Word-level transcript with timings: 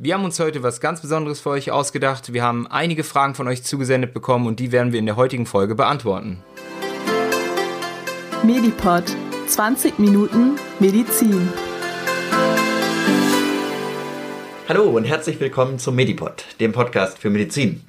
Wir 0.00 0.14
haben 0.14 0.24
uns 0.24 0.38
heute 0.38 0.62
was 0.62 0.80
ganz 0.80 1.00
Besonderes 1.00 1.40
für 1.40 1.50
euch 1.50 1.72
ausgedacht. 1.72 2.32
Wir 2.32 2.44
haben 2.44 2.68
einige 2.68 3.02
Fragen 3.02 3.34
von 3.34 3.48
euch 3.48 3.64
zugesendet 3.64 4.14
bekommen 4.14 4.46
und 4.46 4.60
die 4.60 4.70
werden 4.70 4.92
wir 4.92 5.00
in 5.00 5.06
der 5.06 5.16
heutigen 5.16 5.44
Folge 5.44 5.74
beantworten. 5.74 6.40
Medipod 8.44 9.02
20 9.48 9.98
Minuten 9.98 10.52
Medizin. 10.78 11.48
Hallo 14.68 14.84
und 14.84 15.02
herzlich 15.02 15.40
willkommen 15.40 15.80
zum 15.80 15.96
Medipod, 15.96 16.44
dem 16.60 16.70
Podcast 16.70 17.18
für 17.18 17.30
Medizin. 17.30 17.82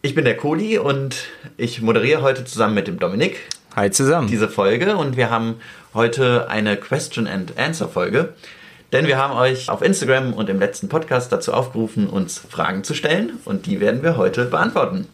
Ich 0.00 0.14
bin 0.14 0.24
der 0.24 0.38
Kohli 0.38 0.78
und 0.78 1.26
ich 1.58 1.82
moderiere 1.82 2.22
heute 2.22 2.46
zusammen 2.46 2.76
mit 2.76 2.86
dem 2.86 2.98
Dominik. 2.98 3.38
Hi 3.76 3.90
zusammen. 3.90 4.26
Diese 4.26 4.48
Folge 4.48 4.96
und 4.96 5.18
wir 5.18 5.28
haben 5.28 5.56
heute 5.92 6.48
eine 6.48 6.78
Question 6.78 7.26
and 7.26 7.58
Answer 7.58 7.90
Folge. 7.90 8.32
Denn 8.92 9.06
wir 9.06 9.16
haben 9.16 9.34
euch 9.34 9.70
auf 9.70 9.80
Instagram 9.80 10.34
und 10.34 10.50
im 10.50 10.58
letzten 10.58 10.88
Podcast 10.90 11.32
dazu 11.32 11.54
aufgerufen, 11.54 12.08
uns 12.08 12.38
Fragen 12.38 12.84
zu 12.84 12.92
stellen 12.92 13.38
und 13.46 13.64
die 13.64 13.80
werden 13.80 14.02
wir 14.02 14.18
heute 14.18 14.44
beantworten. 14.44 15.08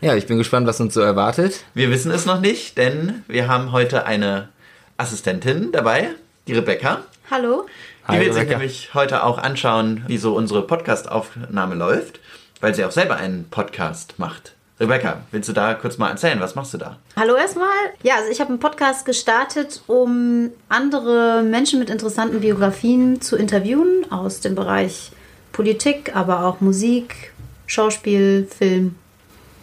Ja, 0.00 0.14
ich 0.14 0.26
bin 0.26 0.38
gespannt, 0.38 0.66
was 0.66 0.80
uns 0.80 0.94
so 0.94 1.00
erwartet. 1.00 1.64
Wir 1.74 1.90
wissen 1.90 2.10
es 2.10 2.24
noch 2.24 2.40
nicht, 2.40 2.78
denn 2.78 3.24
wir 3.28 3.48
haben 3.48 3.72
heute 3.72 4.06
eine 4.06 4.48
Assistentin 4.96 5.72
dabei, 5.72 6.08
die 6.46 6.54
Rebecca. 6.54 7.02
Hallo. 7.30 7.66
Die 8.08 8.12
Hi, 8.12 8.20
wird 8.20 8.32
sich 8.32 8.42
Rebecca. 8.42 8.58
nämlich 8.58 8.94
heute 8.94 9.22
auch 9.22 9.36
anschauen, 9.36 10.04
wie 10.06 10.16
so 10.16 10.34
unsere 10.34 10.66
Podcast-Aufnahme 10.66 11.74
läuft, 11.74 12.20
weil 12.60 12.74
sie 12.74 12.84
auch 12.84 12.92
selber 12.92 13.16
einen 13.16 13.50
Podcast 13.50 14.14
macht. 14.18 14.54
Rebecca, 14.80 15.22
willst 15.32 15.48
du 15.48 15.52
da 15.52 15.74
kurz 15.74 15.98
mal 15.98 16.10
erzählen? 16.10 16.38
Was 16.38 16.54
machst 16.54 16.72
du 16.72 16.78
da? 16.78 16.98
Hallo 17.16 17.34
erstmal. 17.34 17.68
Ja, 18.04 18.14
also 18.14 18.30
ich 18.30 18.40
habe 18.40 18.50
einen 18.50 18.60
Podcast 18.60 19.04
gestartet, 19.04 19.82
um 19.88 20.50
andere 20.68 21.42
Menschen 21.42 21.80
mit 21.80 21.90
interessanten 21.90 22.40
Biografien 22.40 23.20
zu 23.20 23.36
interviewen 23.36 24.06
aus 24.10 24.38
dem 24.38 24.54
Bereich 24.54 25.10
Politik, 25.50 26.14
aber 26.14 26.44
auch 26.44 26.60
Musik, 26.60 27.32
Schauspiel, 27.66 28.46
Film. 28.56 28.94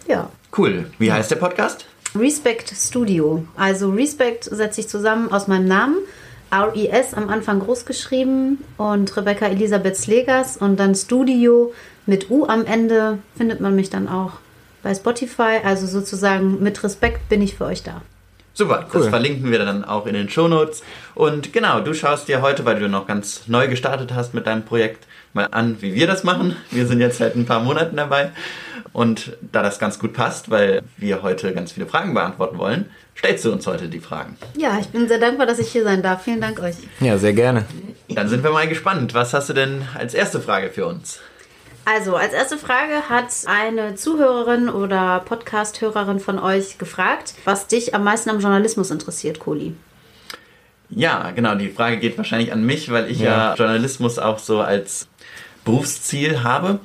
Ja. 0.06 0.28
Cool. 0.56 0.90
Wie 0.98 1.10
heißt 1.10 1.30
der 1.30 1.36
Podcast? 1.36 1.86
Respect 2.14 2.70
Studio. 2.76 3.42
Also 3.56 3.88
Respect 3.90 4.44
setzt 4.44 4.76
sich 4.76 4.88
zusammen 4.88 5.32
aus 5.32 5.48
meinem 5.48 5.66
Namen. 5.66 5.96
R-I-S 6.50 7.14
am 7.14 7.30
Anfang 7.30 7.60
groß 7.60 7.86
geschrieben 7.86 8.62
und 8.76 9.16
Rebecca 9.16 9.46
Elisabeth 9.46 9.96
Slegers 9.96 10.58
und 10.58 10.78
dann 10.78 10.94
Studio 10.94 11.72
mit 12.04 12.30
U 12.30 12.46
am 12.46 12.66
Ende 12.66 13.18
findet 13.36 13.60
man 13.60 13.74
mich 13.74 13.88
dann 13.88 14.08
auch 14.08 14.32
bei 14.86 14.94
Spotify. 14.94 15.58
Also 15.64 15.86
sozusagen 15.88 16.62
mit 16.62 16.82
Respekt 16.84 17.28
bin 17.28 17.42
ich 17.42 17.56
für 17.56 17.64
euch 17.64 17.82
da. 17.82 18.02
Super, 18.54 18.86
Cool. 18.94 19.00
das 19.02 19.08
verlinken 19.08 19.50
wir 19.50 19.58
dann 19.58 19.84
auch 19.84 20.06
in 20.06 20.14
den 20.14 20.30
Shownotes. 20.30 20.82
Und 21.16 21.52
genau, 21.52 21.80
du 21.80 21.92
schaust 21.92 22.28
dir 22.28 22.40
heute, 22.40 22.64
weil 22.64 22.78
du 22.78 22.88
noch 22.88 23.06
ganz 23.06 23.42
neu 23.48 23.66
gestartet 23.68 24.14
hast 24.14 24.32
mit 24.32 24.46
deinem 24.46 24.64
Projekt, 24.64 25.06
mal 25.34 25.48
an, 25.50 25.82
wie 25.82 25.94
wir 25.94 26.06
das 26.06 26.22
machen. 26.24 26.56
Wir 26.70 26.86
sind 26.86 27.00
jetzt 27.00 27.18
seit 27.18 27.34
ein 27.34 27.44
paar 27.46 27.60
Monaten 27.60 27.96
dabei. 27.96 28.30
Und 28.92 29.36
da 29.52 29.62
das 29.62 29.78
ganz 29.80 29.98
gut 29.98 30.14
passt, 30.14 30.48
weil 30.50 30.82
wir 30.96 31.22
heute 31.22 31.52
ganz 31.52 31.72
viele 31.72 31.86
Fragen 31.86 32.14
beantworten 32.14 32.56
wollen, 32.56 32.88
stellst 33.18 33.44
du 33.44 33.52
uns 33.52 33.66
heute 33.66 33.88
die 33.88 34.00
Fragen. 34.00 34.38
Ja, 34.56 34.78
ich 34.80 34.88
bin 34.88 35.06
sehr 35.08 35.18
dankbar, 35.18 35.46
dass 35.46 35.58
ich 35.58 35.68
hier 35.68 35.82
sein 35.82 36.00
darf. 36.00 36.22
Vielen 36.22 36.40
Dank 36.40 36.60
euch. 36.60 36.76
Ja, 37.00 37.18
sehr 37.18 37.32
gerne. 37.34 37.64
Dann 38.08 38.28
sind 38.28 38.42
wir 38.44 38.52
mal 38.52 38.68
gespannt. 38.68 39.12
Was 39.14 39.34
hast 39.34 39.48
du 39.50 39.52
denn 39.52 39.82
als 39.98 40.14
erste 40.14 40.40
Frage 40.40 40.70
für 40.70 40.86
uns? 40.86 41.18
Also, 41.88 42.16
als 42.16 42.32
erste 42.32 42.58
Frage 42.58 43.08
hat 43.08 43.28
eine 43.46 43.94
Zuhörerin 43.94 44.68
oder 44.68 45.20
Podcast-Hörerin 45.24 46.18
von 46.18 46.40
euch 46.40 46.78
gefragt, 46.78 47.34
was 47.44 47.68
dich 47.68 47.94
am 47.94 48.02
meisten 48.02 48.28
am 48.28 48.40
Journalismus 48.40 48.90
interessiert, 48.90 49.38
Kohli. 49.38 49.72
Ja, 50.90 51.30
genau, 51.30 51.54
die 51.54 51.68
Frage 51.68 51.98
geht 51.98 52.18
wahrscheinlich 52.18 52.52
an 52.52 52.66
mich, 52.66 52.90
weil 52.90 53.08
ich 53.08 53.20
ja, 53.20 53.50
Ja. 53.50 53.54
Journalismus 53.54 54.18
auch 54.18 54.40
so 54.40 54.62
als 54.62 55.06
Berufsziel 55.64 56.42
habe. 56.42 56.80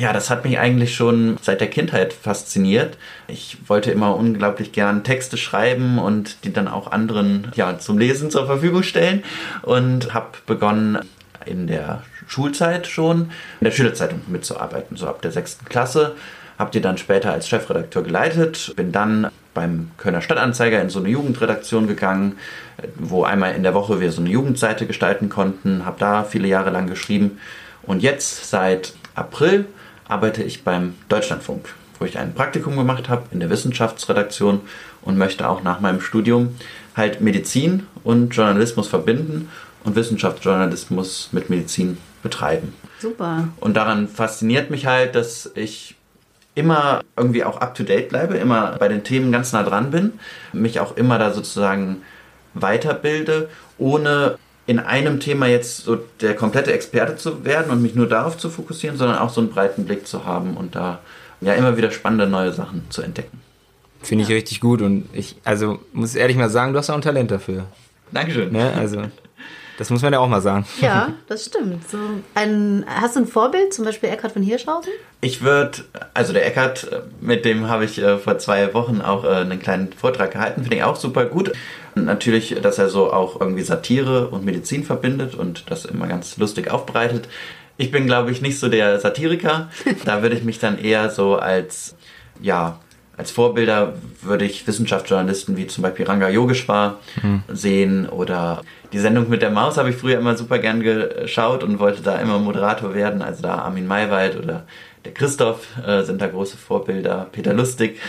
Ja, 0.00 0.12
das 0.12 0.28
hat 0.28 0.44
mich 0.44 0.58
eigentlich 0.58 0.96
schon 0.96 1.36
seit 1.40 1.60
der 1.60 1.70
Kindheit 1.70 2.12
fasziniert. 2.12 2.98
Ich 3.28 3.58
wollte 3.68 3.92
immer 3.92 4.16
unglaublich 4.16 4.72
gern 4.72 5.04
Texte 5.04 5.36
schreiben 5.36 6.00
und 6.00 6.42
die 6.42 6.52
dann 6.52 6.66
auch 6.66 6.90
anderen 6.90 7.52
ja, 7.54 7.78
zum 7.78 7.96
Lesen 7.96 8.32
zur 8.32 8.46
Verfügung 8.46 8.82
stellen 8.82 9.22
und 9.62 10.14
habe 10.14 10.38
begonnen 10.46 10.98
in 11.44 11.68
der 11.68 12.02
Schulzeit 12.26 12.86
schon 12.86 13.30
in 13.60 13.64
der 13.64 13.70
Schülerzeitung 13.70 14.22
mitzuarbeiten, 14.26 14.96
so 14.96 15.06
ab 15.06 15.22
der 15.22 15.32
sechsten 15.32 15.64
Klasse. 15.66 16.14
Hab 16.58 16.72
die 16.72 16.80
dann 16.80 16.96
später 16.96 17.32
als 17.32 17.48
Chefredakteur 17.48 18.02
geleitet, 18.02 18.72
bin 18.76 18.90
dann 18.90 19.30
beim 19.52 19.90
Kölner 19.98 20.22
Stadtanzeiger 20.22 20.80
in 20.80 20.90
so 20.90 21.00
eine 21.00 21.08
Jugendredaktion 21.08 21.86
gegangen, 21.86 22.36
wo 22.94 23.24
einmal 23.24 23.54
in 23.54 23.62
der 23.62 23.74
Woche 23.74 24.00
wir 24.00 24.12
so 24.12 24.20
eine 24.20 24.30
Jugendseite 24.30 24.86
gestalten 24.86 25.28
konnten, 25.28 25.84
habe 25.84 25.96
da 25.98 26.24
viele 26.24 26.48
Jahre 26.48 26.70
lang 26.70 26.86
geschrieben. 26.86 27.38
Und 27.82 28.02
jetzt 28.02 28.48
seit 28.48 28.94
April 29.14 29.66
arbeite 30.08 30.42
ich 30.42 30.64
beim 30.64 30.94
Deutschlandfunk, 31.08 31.74
wo 31.98 32.04
ich 32.04 32.18
ein 32.18 32.34
Praktikum 32.34 32.76
gemacht 32.76 33.08
habe 33.08 33.24
in 33.32 33.40
der 33.40 33.50
Wissenschaftsredaktion 33.50 34.60
und 35.02 35.18
möchte 35.18 35.48
auch 35.48 35.62
nach 35.62 35.80
meinem 35.80 36.00
Studium 36.00 36.56
halt 36.96 37.20
Medizin 37.20 37.86
und 38.04 38.34
Journalismus 38.34 38.88
verbinden 38.88 39.48
und 39.84 39.96
Wissenschaftsjournalismus 39.96 41.30
mit 41.32 41.48
Medizin 41.48 41.98
betreiben. 42.26 42.74
Super. 42.98 43.48
Und 43.60 43.76
daran 43.76 44.08
fasziniert 44.08 44.70
mich 44.70 44.86
halt, 44.86 45.14
dass 45.14 45.52
ich 45.54 45.94
immer 46.56 47.02
irgendwie 47.16 47.44
auch 47.44 47.60
up-to-date 47.60 48.08
bleibe, 48.08 48.36
immer 48.36 48.76
bei 48.78 48.88
den 48.88 49.04
Themen 49.04 49.30
ganz 49.30 49.52
nah 49.52 49.62
dran 49.62 49.92
bin, 49.92 50.14
mich 50.52 50.80
auch 50.80 50.96
immer 50.96 51.18
da 51.18 51.32
sozusagen 51.32 52.02
weiterbilde, 52.54 53.48
ohne 53.78 54.38
in 54.66 54.80
einem 54.80 55.20
Thema 55.20 55.46
jetzt 55.46 55.84
so 55.84 55.98
der 56.20 56.34
komplette 56.34 56.72
Experte 56.72 57.16
zu 57.16 57.44
werden 57.44 57.70
und 57.70 57.82
mich 57.82 57.94
nur 57.94 58.08
darauf 58.08 58.36
zu 58.36 58.50
fokussieren, 58.50 58.96
sondern 58.96 59.18
auch 59.18 59.30
so 59.30 59.40
einen 59.40 59.50
breiten 59.50 59.84
Blick 59.84 60.08
zu 60.08 60.24
haben 60.24 60.56
und 60.56 60.74
da 60.74 60.98
ja 61.40 61.52
immer 61.52 61.76
wieder 61.76 61.92
spannende 61.92 62.26
neue 62.26 62.52
Sachen 62.52 62.90
zu 62.90 63.02
entdecken. 63.02 63.40
Finde 64.02 64.24
ich 64.24 64.30
richtig 64.30 64.60
gut 64.60 64.82
und 64.82 65.08
ich, 65.12 65.36
also 65.44 65.78
muss 65.92 66.16
ehrlich 66.16 66.36
mal 66.36 66.50
sagen, 66.50 66.72
du 66.72 66.78
hast 66.78 66.90
auch 66.90 66.94
ein 66.94 67.02
Talent 67.02 67.30
dafür. 67.30 67.66
Dankeschön. 68.10 68.52
Ne? 68.52 68.72
Also, 68.72 69.02
das 69.78 69.90
muss 69.90 70.02
man 70.02 70.12
ja 70.12 70.18
auch 70.18 70.28
mal 70.28 70.40
sagen. 70.40 70.64
Ja, 70.80 71.12
das 71.28 71.46
stimmt. 71.46 71.88
So 71.88 71.98
ein, 72.34 72.84
hast 72.88 73.16
du 73.16 73.20
ein 73.20 73.26
Vorbild, 73.26 73.74
zum 73.74 73.84
Beispiel 73.84 74.08
Eckhard 74.08 74.32
von 74.32 74.42
Hirschhausen? 74.42 74.92
Ich 75.20 75.42
würde, 75.42 75.84
also 76.14 76.32
der 76.32 76.46
Eckart, 76.46 76.90
äh, 76.90 77.00
mit 77.20 77.44
dem 77.44 77.68
habe 77.68 77.84
ich 77.84 77.98
äh, 77.98 78.18
vor 78.18 78.38
zwei 78.38 78.72
Wochen 78.74 79.00
auch 79.00 79.24
äh, 79.24 79.28
einen 79.28 79.60
kleinen 79.60 79.92
Vortrag 79.92 80.32
gehalten, 80.32 80.62
finde 80.62 80.76
ich 80.76 80.82
auch 80.82 80.96
super 80.96 81.26
gut. 81.26 81.52
Und 81.94 82.04
natürlich, 82.04 82.56
dass 82.62 82.78
er 82.78 82.88
so 82.88 83.12
auch 83.12 83.40
irgendwie 83.40 83.62
Satire 83.62 84.28
und 84.28 84.44
Medizin 84.44 84.84
verbindet 84.84 85.34
und 85.34 85.70
das 85.70 85.84
immer 85.84 86.06
ganz 86.06 86.36
lustig 86.36 86.70
aufbereitet. 86.70 87.28
Ich 87.78 87.90
bin, 87.90 88.06
glaube 88.06 88.30
ich, 88.30 88.40
nicht 88.40 88.58
so 88.58 88.68
der 88.68 89.00
Satiriker. 89.00 89.70
Da 90.04 90.22
würde 90.22 90.36
ich 90.36 90.44
mich 90.44 90.58
dann 90.58 90.78
eher 90.78 91.10
so 91.10 91.36
als, 91.36 91.96
ja, 92.40 92.80
als 93.16 93.30
Vorbilder 93.30 93.94
würde 94.22 94.44
ich 94.44 94.66
Wissenschaftsjournalisten 94.66 95.56
wie 95.56 95.66
zum 95.66 95.82
Beispiel 95.82 96.06
Ranga 96.06 96.28
Yogeshwar 96.28 97.00
sehen 97.48 98.08
oder 98.08 98.62
die 98.92 98.98
Sendung 98.98 99.28
mit 99.28 99.42
der 99.42 99.50
Maus 99.50 99.76
habe 99.76 99.90
ich 99.90 99.96
früher 99.96 100.18
immer 100.18 100.36
super 100.36 100.58
gern 100.58 100.80
geschaut 100.80 101.62
und 101.62 101.78
wollte 101.78 102.02
da 102.02 102.18
immer 102.18 102.38
Moderator 102.38 102.94
werden. 102.94 103.22
Also 103.22 103.42
da 103.42 103.56
Armin 103.56 103.86
Maywald 103.86 104.36
oder 104.36 104.64
der 105.04 105.14
Christoph 105.14 105.66
äh, 105.86 106.02
sind 106.02 106.20
da 106.20 106.26
große 106.26 106.56
Vorbilder, 106.56 107.28
Peter 107.30 107.54
Lustig 107.54 108.00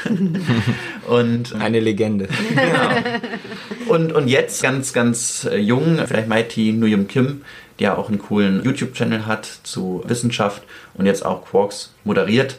und 1.08 1.56
Eine 1.56 1.80
Legende. 1.80 2.28
Genau. 2.50 3.94
Und, 3.94 4.12
und 4.12 4.28
jetzt 4.28 4.62
ganz, 4.64 4.94
ganz 4.94 5.48
äh, 5.50 5.58
jung, 5.58 6.00
vielleicht 6.06 6.28
Mighty 6.28 6.74
Nguyum 6.74 7.08
Kim, 7.08 7.44
die 7.80 7.84
ja 7.84 7.96
auch 7.96 8.10
einen 8.10 8.18
coolen 8.18 8.64
YouTube-Channel 8.64 9.26
hat 9.26 9.46
zu 9.64 10.04
Wissenschaft 10.08 10.64
und 10.96 11.06
jetzt 11.06 11.26
auch 11.26 11.46
Quarks 11.46 11.94
moderiert. 12.04 12.58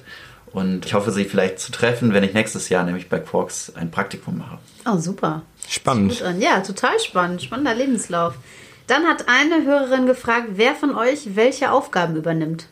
Und 0.52 0.86
ich 0.86 0.94
hoffe, 0.94 1.10
sie 1.10 1.24
vielleicht 1.24 1.58
zu 1.58 1.72
treffen, 1.72 2.14
wenn 2.14 2.24
ich 2.24 2.32
nächstes 2.32 2.68
Jahr 2.68 2.84
nämlich 2.84 3.08
bei 3.08 3.18
Quarks 3.18 3.72
ein 3.74 3.90
Praktikum 3.90 4.38
mache. 4.38 4.58
Oh, 4.86 4.96
super. 4.98 5.42
Spannend. 5.68 6.22
Ja, 6.38 6.60
total 6.60 6.98
spannend. 7.00 7.42
Spannender 7.42 7.74
Lebenslauf. 7.74 8.34
Dann 8.86 9.04
hat 9.04 9.28
eine 9.28 9.64
Hörerin 9.64 10.06
gefragt, 10.06 10.48
wer 10.52 10.74
von 10.74 10.94
euch 10.96 11.36
welche 11.36 11.70
Aufgaben 11.70 12.16
übernimmt. 12.16 12.68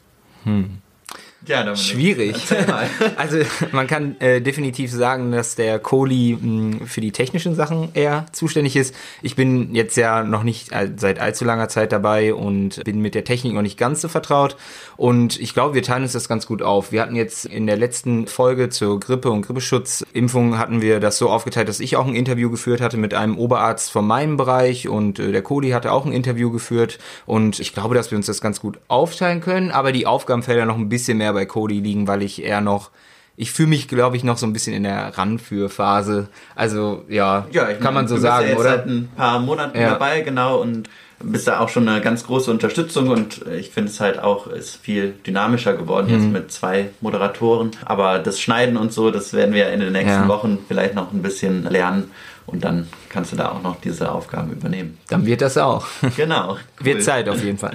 Ja, 1.47 1.59
Dominik, 1.63 1.79
Schwierig. 1.79 2.37
Also 3.17 3.39
man 3.73 3.87
kann 3.87 4.17
äh, 4.21 4.41
definitiv 4.41 4.91
sagen, 4.91 5.31
dass 5.31 5.55
der 5.55 5.79
Kohli 5.79 6.37
mh, 6.41 6.87
für 6.87 7.01
die 7.01 7.13
technischen 7.13 7.55
Sachen 7.55 7.91
eher 7.95 8.27
zuständig 8.33 8.75
ist. 8.75 8.95
Ich 9.23 9.37
bin 9.37 9.75
jetzt 9.75 9.97
ja 9.97 10.25
noch 10.25 10.43
nicht 10.43 10.71
seit 10.97 11.21
allzu 11.21 11.45
langer 11.45 11.69
Zeit 11.69 11.93
dabei 11.93 12.35
und 12.35 12.83
bin 12.85 13.01
mit 13.01 13.15
der 13.15 13.25
Technik 13.25 13.53
noch 13.55 13.63
nicht 13.63 13.79
ganz 13.79 14.01
so 14.01 14.09
vertraut. 14.09 14.57
Und 14.97 15.39
ich 15.39 15.55
glaube, 15.55 15.75
wir 15.75 15.83
teilen 15.83 16.03
uns 16.03 16.13
das 16.13 16.29
ganz 16.29 16.47
gut 16.47 16.63
auf. 16.63 16.91
Wir 16.91 17.03
hatten 17.03 17.15
jetzt 17.15 17.45
in 17.45 17.67
der 17.67 17.77
letzten 17.77 18.27
Folge 18.27 18.69
zur 18.69 18.99
Grippe- 18.99 19.31
und 19.31 19.43
Grippeschutzimpfung 19.43 20.59
hatten 20.59 20.83
wir 20.83 20.99
das 21.01 21.19
so 21.19 21.31
aufgeteilt, 21.31 21.69
dass 21.69 21.81
ich 21.81 21.97
auch 21.97 22.07
ein 22.07 22.15
Interview 22.17 22.51
geführt 22.51 22.81
hatte 22.81 22.97
mit 22.97 23.15
einem 23.15 23.39
Oberarzt 23.39 23.93
von 23.93 24.07
meinem 24.07 24.37
Bereich 24.37 24.89
und 24.89 25.19
äh, 25.19 25.31
der 25.31 25.43
Kohli 25.43 25.71
hatte 25.71 25.93
auch 25.93 26.07
ein 26.07 26.13
Interview 26.13 26.51
geführt. 26.51 26.99
Und 27.25 27.61
ich 27.61 27.73
glaube, 27.73 27.95
dass 27.95 28.11
wir 28.11 28.17
uns 28.19 28.27
das 28.27 28.41
ganz 28.41 28.61
gut 28.61 28.79
aufteilen 28.89 29.41
können, 29.41 29.71
aber 29.71 29.93
die 29.93 30.07
Aufgabenfelder 30.07 30.65
noch 30.65 30.77
ein 30.77 30.89
bisschen 30.89 31.19
mehr 31.19 31.36
bei 31.37 31.47
Cody 31.47 31.81
liegen, 31.81 32.07
weil 32.09 32.23
ich 32.23 32.43
eher 32.43 32.61
noch 32.61 32.91
ich 33.39 33.53
fühle 33.53 33.69
mich, 33.69 33.87
glaube 33.87 34.17
ich, 34.17 34.25
noch 34.25 34.39
so 34.39 34.47
ein 34.47 34.55
bisschen 34.55 34.73
in 34.73 34.83
der 34.85 35.19
Ranführphase. 35.19 36.29
Also 36.55 37.05
ja, 37.09 37.47
Ja, 37.53 37.71
kann 37.75 37.93
man 37.93 38.09
so 38.09 38.15
du 38.15 38.23
bist 38.23 38.31
sagen, 38.33 38.45
ja 38.45 38.51
jetzt 38.53 38.61
oder? 38.61 38.71
seit 38.71 38.87
ein 38.87 39.09
paar 39.15 39.41
Monaten 39.41 39.79
Ja. 39.79 39.91
dabei, 39.91 40.23
genau, 40.23 40.57
und 40.63 40.89
bist 41.23 41.47
da 41.47 41.61
auch 41.61 41.69
schon 41.69 41.87
eine 41.87 42.01
ganz 42.01 42.25
große 42.27 42.51
Unterstützung 42.51 43.09
und 43.11 43.45
ich 43.59 43.71
finde 43.71 43.91
es 43.91 44.01
halt 44.01 44.19
auch, 44.19 44.47
ist 44.47 44.77
viel 44.77 45.15
dynamischer 45.27 45.75
geworden 45.75 46.07
Mhm. 46.09 46.15
jetzt 46.15 46.33
mit 46.33 46.51
zwei 46.53 46.89
Moderatoren. 47.03 47.73
Aber 47.85 48.19
das 48.21 48.41
Schneiden 48.41 48.79
und 48.79 48.93
so, 48.95 49.11
das 49.11 49.35
werden 49.35 49.55
wir 49.55 49.69
in 49.71 49.81
den 49.81 49.93
nächsten 49.93 50.23
Ja. 50.23 50.29
Wochen 50.29 50.59
vielleicht 50.67 50.95
noch 50.95 51.13
ein 51.13 51.21
bisschen 51.21 51.65
lernen 51.65 52.11
und 52.47 52.65
dann 52.65 52.87
kannst 53.11 53.33
du 53.33 53.37
da 53.37 53.51
auch 53.51 53.63
noch 53.63 53.81
diese 53.83 54.11
Aufgaben 54.13 54.51
übernehmen. 54.53 54.97
Dann 55.09 55.27
wird 55.27 55.43
das 55.43 55.59
auch. 55.59 55.87
Genau. 56.17 56.57
Wird 56.81 56.97
cool. 56.97 57.03
Zeit 57.03 57.29
auf 57.29 57.45
jeden 57.45 57.59
Fall. 57.59 57.75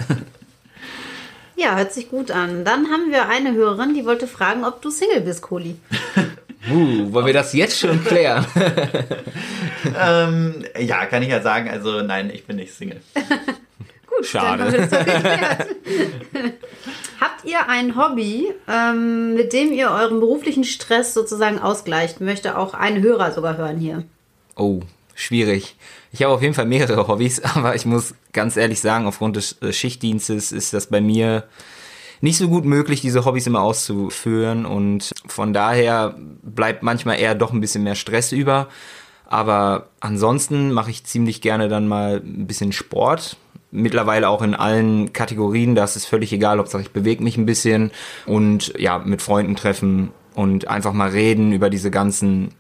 Ja, 1.61 1.75
hört 1.75 1.93
sich 1.93 2.09
gut 2.09 2.31
an. 2.31 2.65
Dann 2.65 2.89
haben 2.89 3.11
wir 3.11 3.29
eine 3.29 3.53
Hörerin, 3.53 3.93
die 3.93 4.05
wollte 4.05 4.25
fragen, 4.25 4.65
ob 4.65 4.81
du 4.81 4.89
Single 4.89 5.21
bist, 5.21 5.41
Kohli. 5.41 5.75
Uh, 6.69 7.11
wollen 7.11 7.25
wir 7.25 7.33
das 7.33 7.53
jetzt 7.53 7.79
schon 7.79 8.03
klären? 8.03 8.45
Ähm, 9.99 10.63
ja, 10.79 11.07
kann 11.07 11.23
ich 11.23 11.29
ja 11.29 11.41
sagen, 11.41 11.67
also 11.67 12.03
nein, 12.03 12.29
ich 12.31 12.45
bin 12.45 12.57
nicht 12.57 12.71
Single. 12.71 13.01
Gut, 14.05 14.27
Schade. 14.27 14.63
dann 14.63 14.67
haben 14.67 14.73
wir 14.73 14.79
das 14.81 14.89
doch 14.91 15.05
geklärt. 15.05 15.67
Habt 17.19 17.45
ihr 17.45 17.67
ein 17.67 17.95
Hobby, 17.95 18.53
ähm, 18.67 19.33
mit 19.33 19.53
dem 19.53 19.73
ihr 19.73 19.89
euren 19.89 20.19
beruflichen 20.19 20.65
Stress 20.65 21.15
sozusagen 21.15 21.57
ausgleicht? 21.57 22.21
Möchte 22.21 22.59
auch 22.59 22.75
ein 22.75 23.01
Hörer 23.01 23.31
sogar 23.31 23.57
hören 23.57 23.79
hier. 23.79 24.03
Oh, 24.55 24.81
schwierig. 25.15 25.75
Ich 26.11 26.23
habe 26.23 26.33
auf 26.33 26.41
jeden 26.41 26.53
Fall 26.53 26.65
mehrere 26.65 27.07
Hobbys, 27.07 27.39
aber 27.55 27.75
ich 27.75 27.85
muss 27.85 28.15
ganz 28.33 28.57
ehrlich 28.57 28.79
sagen, 28.81 29.05
aufgrund 29.05 29.35
des 29.35 29.61
äh, 29.61 29.73
Schichtdienstes 29.73 30.51
ist 30.51 30.73
das 30.73 30.87
bei 30.87 31.01
mir 31.01 31.45
nicht 32.21 32.37
so 32.37 32.47
gut 32.47 32.65
möglich, 32.65 33.01
diese 33.01 33.25
Hobbys 33.25 33.47
immer 33.47 33.61
auszuführen 33.61 34.65
und 34.65 35.11
von 35.25 35.53
daher 35.53 36.15
bleibt 36.43 36.83
manchmal 36.83 37.19
eher 37.19 37.33
doch 37.33 37.51
ein 37.51 37.61
bisschen 37.61 37.83
mehr 37.83 37.95
Stress 37.95 38.31
über. 38.31 38.67
Aber 39.25 39.87
ansonsten 40.01 40.71
mache 40.71 40.91
ich 40.91 41.05
ziemlich 41.05 41.41
gerne 41.41 41.67
dann 41.67 41.87
mal 41.87 42.21
ein 42.23 42.47
bisschen 42.47 42.73
Sport. 42.73 43.37
Mittlerweile 43.71 44.27
auch 44.27 44.41
in 44.41 44.53
allen 44.53 45.13
Kategorien, 45.13 45.73
da 45.73 45.85
ist 45.85 46.05
völlig 46.05 46.33
egal, 46.33 46.59
Hauptsache 46.59 46.81
ich 46.81 46.91
bewege 46.91 47.23
mich 47.23 47.37
ein 47.37 47.45
bisschen 47.45 47.91
und 48.25 48.73
ja, 48.77 48.99
mit 48.99 49.21
Freunden 49.21 49.55
treffen 49.55 50.11
und 50.35 50.67
einfach 50.67 50.93
mal 50.93 51.09
reden 51.09 51.53
über 51.53 51.69
diese 51.69 51.89
ganzen 51.89 52.53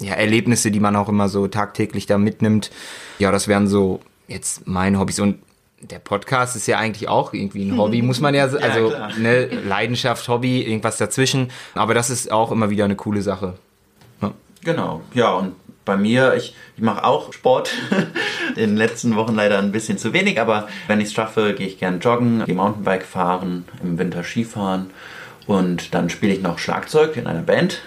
ja, 0.00 0.14
Erlebnisse, 0.14 0.70
die 0.70 0.80
man 0.80 0.96
auch 0.96 1.08
immer 1.08 1.28
so 1.28 1.46
tagtäglich 1.46 2.06
da 2.06 2.18
mitnimmt. 2.18 2.70
Ja, 3.18 3.30
das 3.30 3.48
wären 3.48 3.68
so 3.68 4.00
jetzt 4.28 4.66
meine 4.66 4.98
Hobbys. 4.98 5.20
Und 5.20 5.38
der 5.80 5.98
Podcast 5.98 6.56
ist 6.56 6.66
ja 6.66 6.78
eigentlich 6.78 7.08
auch 7.08 7.32
irgendwie 7.32 7.70
ein 7.70 7.78
Hobby, 7.78 8.02
muss 8.02 8.20
man 8.20 8.34
ja, 8.34 8.46
Ja, 8.52 8.58
also 8.58 8.88
klar. 8.88 9.12
ne, 9.18 9.46
Leidenschaft, 9.46 10.28
Hobby, 10.28 10.62
irgendwas 10.62 10.96
dazwischen. 10.96 11.50
Aber 11.74 11.94
das 11.94 12.10
ist 12.10 12.30
auch 12.30 12.52
immer 12.52 12.70
wieder 12.70 12.84
eine 12.84 12.96
coole 12.96 13.22
Sache. 13.22 13.54
Ja. 14.20 14.32
Genau, 14.62 15.02
ja, 15.14 15.32
und 15.32 15.54
bei 15.84 15.96
mir, 15.96 16.34
ich, 16.34 16.54
ich 16.76 16.82
mache 16.82 17.04
auch 17.04 17.32
Sport. 17.32 17.72
In 18.50 18.70
den 18.70 18.76
letzten 18.76 19.16
Wochen 19.16 19.34
leider 19.34 19.58
ein 19.58 19.72
bisschen 19.72 19.96
zu 19.96 20.12
wenig, 20.12 20.40
aber 20.40 20.68
wenn 20.88 21.00
ich 21.00 21.08
es 21.08 21.12
schaffe, 21.12 21.54
gehe 21.54 21.66
ich 21.66 21.78
gern 21.78 22.00
joggen, 22.00 22.44
gehe 22.44 22.54
Mountainbike 22.54 23.04
fahren, 23.04 23.64
im 23.82 23.96
Winter 23.96 24.24
Skifahren 24.24 24.90
und 25.46 25.94
dann 25.94 26.10
spiele 26.10 26.32
ich 26.32 26.42
noch 26.42 26.58
Schlagzeug 26.58 27.16
in 27.16 27.26
einer 27.26 27.42
Band. 27.42 27.80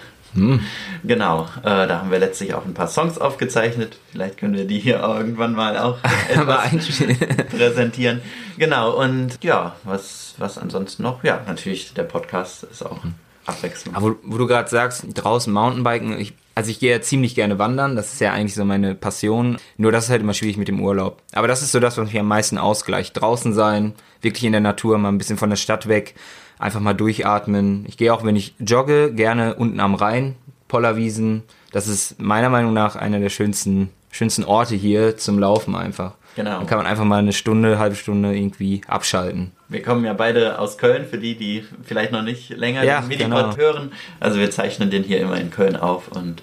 Genau, 1.04 1.48
äh, 1.62 1.86
da 1.86 2.00
haben 2.00 2.10
wir 2.10 2.18
letztlich 2.18 2.54
auch 2.54 2.64
ein 2.64 2.74
paar 2.74 2.88
Songs 2.88 3.18
aufgezeichnet. 3.18 3.98
Vielleicht 4.12 4.38
können 4.38 4.54
wir 4.54 4.66
die 4.66 4.78
hier 4.78 5.00
irgendwann 5.00 5.54
mal 5.54 5.78
auch 5.78 5.98
Aber 6.36 6.64
etwas 6.64 7.02
präsentieren. 7.50 8.20
Genau, 8.58 8.92
und 9.00 9.38
ja, 9.42 9.76
was, 9.84 10.34
was 10.38 10.58
ansonsten 10.58 11.02
noch? 11.02 11.22
Ja, 11.24 11.40
natürlich, 11.46 11.94
der 11.94 12.04
Podcast 12.04 12.64
ist 12.64 12.84
auch 12.84 12.98
Abwechslung. 13.46 13.94
aber 13.94 14.10
wo, 14.10 14.16
wo 14.22 14.38
du 14.38 14.46
gerade 14.46 14.68
sagst, 14.68 15.04
draußen 15.14 15.52
Mountainbiken, 15.52 16.18
ich, 16.18 16.34
also 16.54 16.70
ich 16.70 16.80
gehe 16.80 16.90
ja 16.90 17.00
ziemlich 17.00 17.34
gerne 17.34 17.58
wandern, 17.58 17.96
das 17.96 18.12
ist 18.14 18.20
ja 18.20 18.32
eigentlich 18.32 18.54
so 18.54 18.64
meine 18.64 18.94
Passion. 18.94 19.58
Nur 19.76 19.92
das 19.92 20.04
ist 20.04 20.10
halt 20.10 20.22
immer 20.22 20.34
schwierig 20.34 20.56
mit 20.56 20.68
dem 20.68 20.80
Urlaub. 20.80 21.20
Aber 21.32 21.48
das 21.48 21.62
ist 21.62 21.72
so 21.72 21.80
das, 21.80 21.98
was 21.98 22.06
mich 22.06 22.18
am 22.18 22.28
meisten 22.28 22.58
ausgleicht. 22.58 23.20
Draußen 23.20 23.52
sein, 23.52 23.94
wirklich 24.22 24.44
in 24.44 24.52
der 24.52 24.60
Natur, 24.60 24.96
mal 24.98 25.10
ein 25.10 25.18
bisschen 25.18 25.36
von 25.36 25.50
der 25.50 25.56
Stadt 25.56 25.88
weg, 25.88 26.14
einfach 26.58 26.80
mal 26.80 26.94
durchatmen. 26.94 27.84
Ich 27.88 27.96
gehe 27.96 28.12
auch, 28.12 28.24
wenn 28.24 28.36
ich 28.36 28.54
jogge, 28.58 29.12
gerne 29.12 29.54
unten 29.54 29.80
am 29.80 29.94
Rhein, 29.94 30.36
Pollerwiesen. 30.68 31.42
Das 31.72 31.88
ist 31.88 32.20
meiner 32.20 32.48
Meinung 32.48 32.72
nach 32.72 32.96
einer 32.96 33.20
der 33.20 33.30
schönsten, 33.30 33.90
schönsten 34.10 34.44
Orte 34.44 34.74
hier 34.74 35.16
zum 35.16 35.38
Laufen 35.38 35.74
einfach. 35.74 36.14
Genau. 36.36 36.58
Dann 36.58 36.66
kann 36.66 36.78
man 36.78 36.86
einfach 36.86 37.04
mal 37.04 37.18
eine 37.18 37.32
Stunde, 37.32 37.78
halbe 37.78 37.94
Stunde 37.94 38.34
irgendwie 38.34 38.80
abschalten. 38.88 39.52
Wir 39.68 39.82
kommen 39.82 40.04
ja 40.04 40.12
beide 40.12 40.58
aus 40.58 40.78
Köln, 40.78 41.06
für 41.06 41.18
die, 41.18 41.36
die 41.36 41.64
vielleicht 41.84 42.12
noch 42.12 42.22
nicht 42.22 42.50
länger 42.50 42.82
Ja, 42.84 43.00
den 43.00 43.08
Minipod 43.08 43.30
genau. 43.30 43.56
hören. 43.56 43.92
Also 44.20 44.38
wir 44.38 44.50
zeichnen 44.50 44.90
den 44.90 45.04
hier 45.04 45.20
immer 45.20 45.36
in 45.40 45.50
Köln 45.50 45.76
auf 45.76 46.08
und 46.08 46.42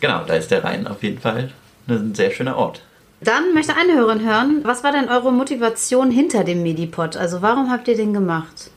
genau, 0.00 0.24
da 0.26 0.34
ist 0.34 0.50
der 0.50 0.62
Rhein 0.64 0.86
auf 0.86 1.02
jeden 1.02 1.18
Fall 1.18 1.50
ein 1.88 2.14
sehr 2.14 2.30
schöner 2.30 2.56
Ort. 2.56 2.82
Dann 3.22 3.52
möchte 3.52 3.74
eine 3.76 3.94
Hörerin 3.94 4.26
hören, 4.26 4.60
was 4.62 4.82
war 4.82 4.92
denn 4.92 5.08
eure 5.08 5.32
Motivation 5.32 6.10
hinter 6.10 6.44
dem 6.44 6.62
Medipod? 6.62 7.16
Also 7.16 7.42
warum 7.42 7.70
habt 7.70 7.86
ihr 7.88 7.96
den 7.96 8.14
gemacht? 8.14 8.70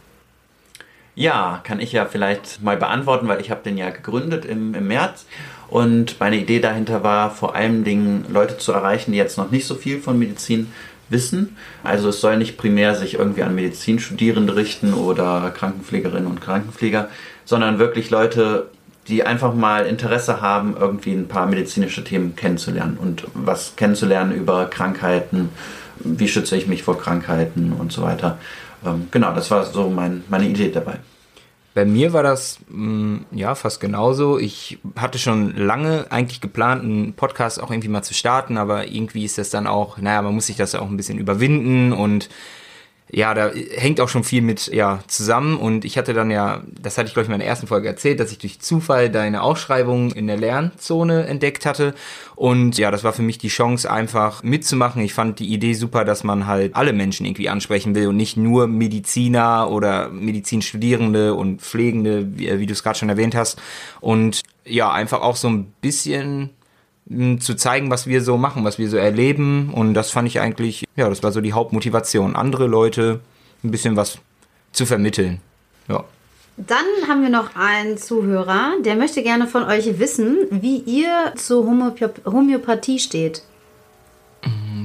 Ja, 1.15 1.61
kann 1.63 1.79
ich 1.79 1.91
ja 1.91 2.05
vielleicht 2.05 2.63
mal 2.63 2.77
beantworten, 2.77 3.27
weil 3.27 3.39
ich 3.39 3.51
habe 3.51 3.61
den 3.63 3.77
ja 3.77 3.91
gegründet 3.91 4.45
im, 4.45 4.73
im 4.73 4.87
März 4.87 5.25
und 5.69 6.19
meine 6.19 6.37
Idee 6.37 6.59
dahinter 6.59 7.03
war 7.03 7.29
vor 7.29 7.55
allem 7.55 7.83
Dingen 7.83 8.25
Leute 8.29 8.57
zu 8.57 8.71
erreichen, 8.71 9.11
die 9.11 9.17
jetzt 9.17 9.37
noch 9.37 9.51
nicht 9.51 9.65
so 9.67 9.75
viel 9.75 9.99
von 10.01 10.17
Medizin 10.17 10.71
wissen. 11.09 11.55
Also 11.83 12.09
es 12.09 12.19
soll 12.19 12.37
nicht 12.37 12.57
primär 12.57 12.95
sich 12.95 13.15
irgendwie 13.15 13.43
an 13.43 13.55
Medizinstudierende 13.55 14.55
richten 14.55 14.93
oder 14.93 15.51
Krankenpflegerinnen 15.55 16.27
und 16.27 16.41
Krankenpfleger, 16.41 17.09
sondern 17.45 17.79
wirklich 17.79 18.09
Leute, 18.09 18.69
die 19.07 19.23
einfach 19.23 19.53
mal 19.53 19.85
Interesse 19.85 20.41
haben, 20.41 20.75
irgendwie 20.79 21.11
ein 21.11 21.27
paar 21.27 21.45
medizinische 21.45 22.03
Themen 22.03 22.35
kennenzulernen 22.35 22.97
und 22.99 23.25
was 23.33 23.75
kennenzulernen 23.75 24.33
über 24.33 24.65
Krankheiten, 24.65 25.49
wie 25.99 26.27
schütze 26.27 26.55
ich 26.55 26.67
mich 26.67 26.83
vor 26.83 26.97
Krankheiten 26.97 27.73
und 27.73 27.91
so 27.91 28.01
weiter. 28.01 28.39
Ähm, 28.85 29.07
genau, 29.11 29.33
das 29.33 29.49
war 29.51 29.65
so 29.65 29.89
mein, 29.89 30.23
meine 30.29 30.47
Idee 30.47 30.71
dabei. 30.71 30.99
Bei 31.73 31.85
mir 31.85 32.13
war 32.13 32.21
das 32.21 32.59
mh, 32.69 33.21
ja 33.31 33.55
fast 33.55 33.79
genauso. 33.79 34.37
Ich 34.37 34.77
hatte 34.95 35.17
schon 35.17 35.55
lange 35.55 36.05
eigentlich 36.11 36.39
geplant, 36.39 36.83
einen 36.83 37.13
Podcast 37.13 37.61
auch 37.61 37.71
irgendwie 37.71 37.87
mal 37.87 38.03
zu 38.03 38.13
starten, 38.13 38.57
aber 38.57 38.87
irgendwie 38.87 39.25
ist 39.25 39.39
das 39.39 39.49
dann 39.49 39.65
auch, 39.65 39.97
naja, 39.97 40.21
man 40.21 40.35
muss 40.35 40.45
sich 40.47 40.55
das 40.55 40.73
ja 40.73 40.81
auch 40.81 40.89
ein 40.89 40.97
bisschen 40.97 41.17
überwinden 41.17 41.91
und 41.91 42.29
ja, 43.11 43.33
da 43.33 43.51
hängt 43.75 44.01
auch 44.01 44.09
schon 44.09 44.23
viel 44.23 44.41
mit 44.41 44.67
ja 44.67 44.99
zusammen. 45.07 45.57
Und 45.57 45.85
ich 45.85 45.97
hatte 45.97 46.13
dann 46.13 46.31
ja, 46.31 46.63
das 46.81 46.97
hatte 46.97 47.07
ich 47.07 47.13
glaube 47.13 47.25
ich 47.25 47.29
in 47.29 47.37
meiner 47.37 47.45
ersten 47.47 47.67
Folge 47.67 47.87
erzählt, 47.87 48.19
dass 48.19 48.31
ich 48.31 48.39
durch 48.39 48.59
Zufall 48.59 49.09
deine 49.09 49.43
Ausschreibung 49.43 50.11
in 50.11 50.27
der 50.27 50.37
Lernzone 50.37 51.27
entdeckt 51.27 51.65
hatte. 51.65 51.93
Und 52.35 52.77
ja, 52.77 52.89
das 52.89 53.03
war 53.03 53.13
für 53.13 53.21
mich 53.21 53.37
die 53.37 53.49
Chance 53.49 53.89
einfach 53.89 54.41
mitzumachen. 54.41 55.01
Ich 55.03 55.13
fand 55.13 55.39
die 55.39 55.53
Idee 55.53 55.73
super, 55.73 56.05
dass 56.05 56.23
man 56.23 56.47
halt 56.47 56.75
alle 56.75 56.93
Menschen 56.93 57.25
irgendwie 57.25 57.49
ansprechen 57.49 57.93
will 57.93 58.07
und 58.07 58.17
nicht 58.17 58.37
nur 58.37 58.67
Mediziner 58.67 59.69
oder 59.69 60.09
Medizinstudierende 60.09 61.35
und 61.35 61.61
Pflegende, 61.61 62.37
wie, 62.37 62.59
wie 62.59 62.65
du 62.65 62.73
es 62.73 62.83
gerade 62.83 62.97
schon 62.97 63.09
erwähnt 63.09 63.35
hast. 63.35 63.61
Und 64.01 64.41
ja, 64.65 64.91
einfach 64.91 65.21
auch 65.21 65.35
so 65.35 65.49
ein 65.49 65.65
bisschen 65.81 66.49
zu 67.09 67.55
zeigen, 67.55 67.89
was 67.89 68.07
wir 68.07 68.21
so 68.21 68.37
machen, 68.37 68.63
was 68.63 68.77
wir 68.77 68.89
so 68.89 68.97
erleben. 68.97 69.71
Und 69.73 69.93
das 69.93 70.11
fand 70.11 70.27
ich 70.27 70.39
eigentlich, 70.39 70.85
ja, 70.95 71.09
das 71.09 71.23
war 71.23 71.31
so 71.31 71.41
die 71.41 71.53
Hauptmotivation, 71.53 72.35
andere 72.35 72.67
Leute 72.67 73.19
ein 73.63 73.71
bisschen 73.71 73.95
was 73.95 74.19
zu 74.71 74.85
vermitteln. 74.85 75.41
Ja. 75.87 76.03
Dann 76.55 76.85
haben 77.07 77.23
wir 77.23 77.29
noch 77.29 77.55
einen 77.55 77.97
Zuhörer, 77.97 78.73
der 78.85 78.95
möchte 78.95 79.23
gerne 79.23 79.47
von 79.47 79.63
euch 79.63 79.97
wissen, 79.97 80.37
wie 80.51 80.77
ihr 80.77 81.33
zur 81.35 81.65
Homöop 81.65 82.21
Homöopathie 82.25 82.99
steht. 82.99 83.41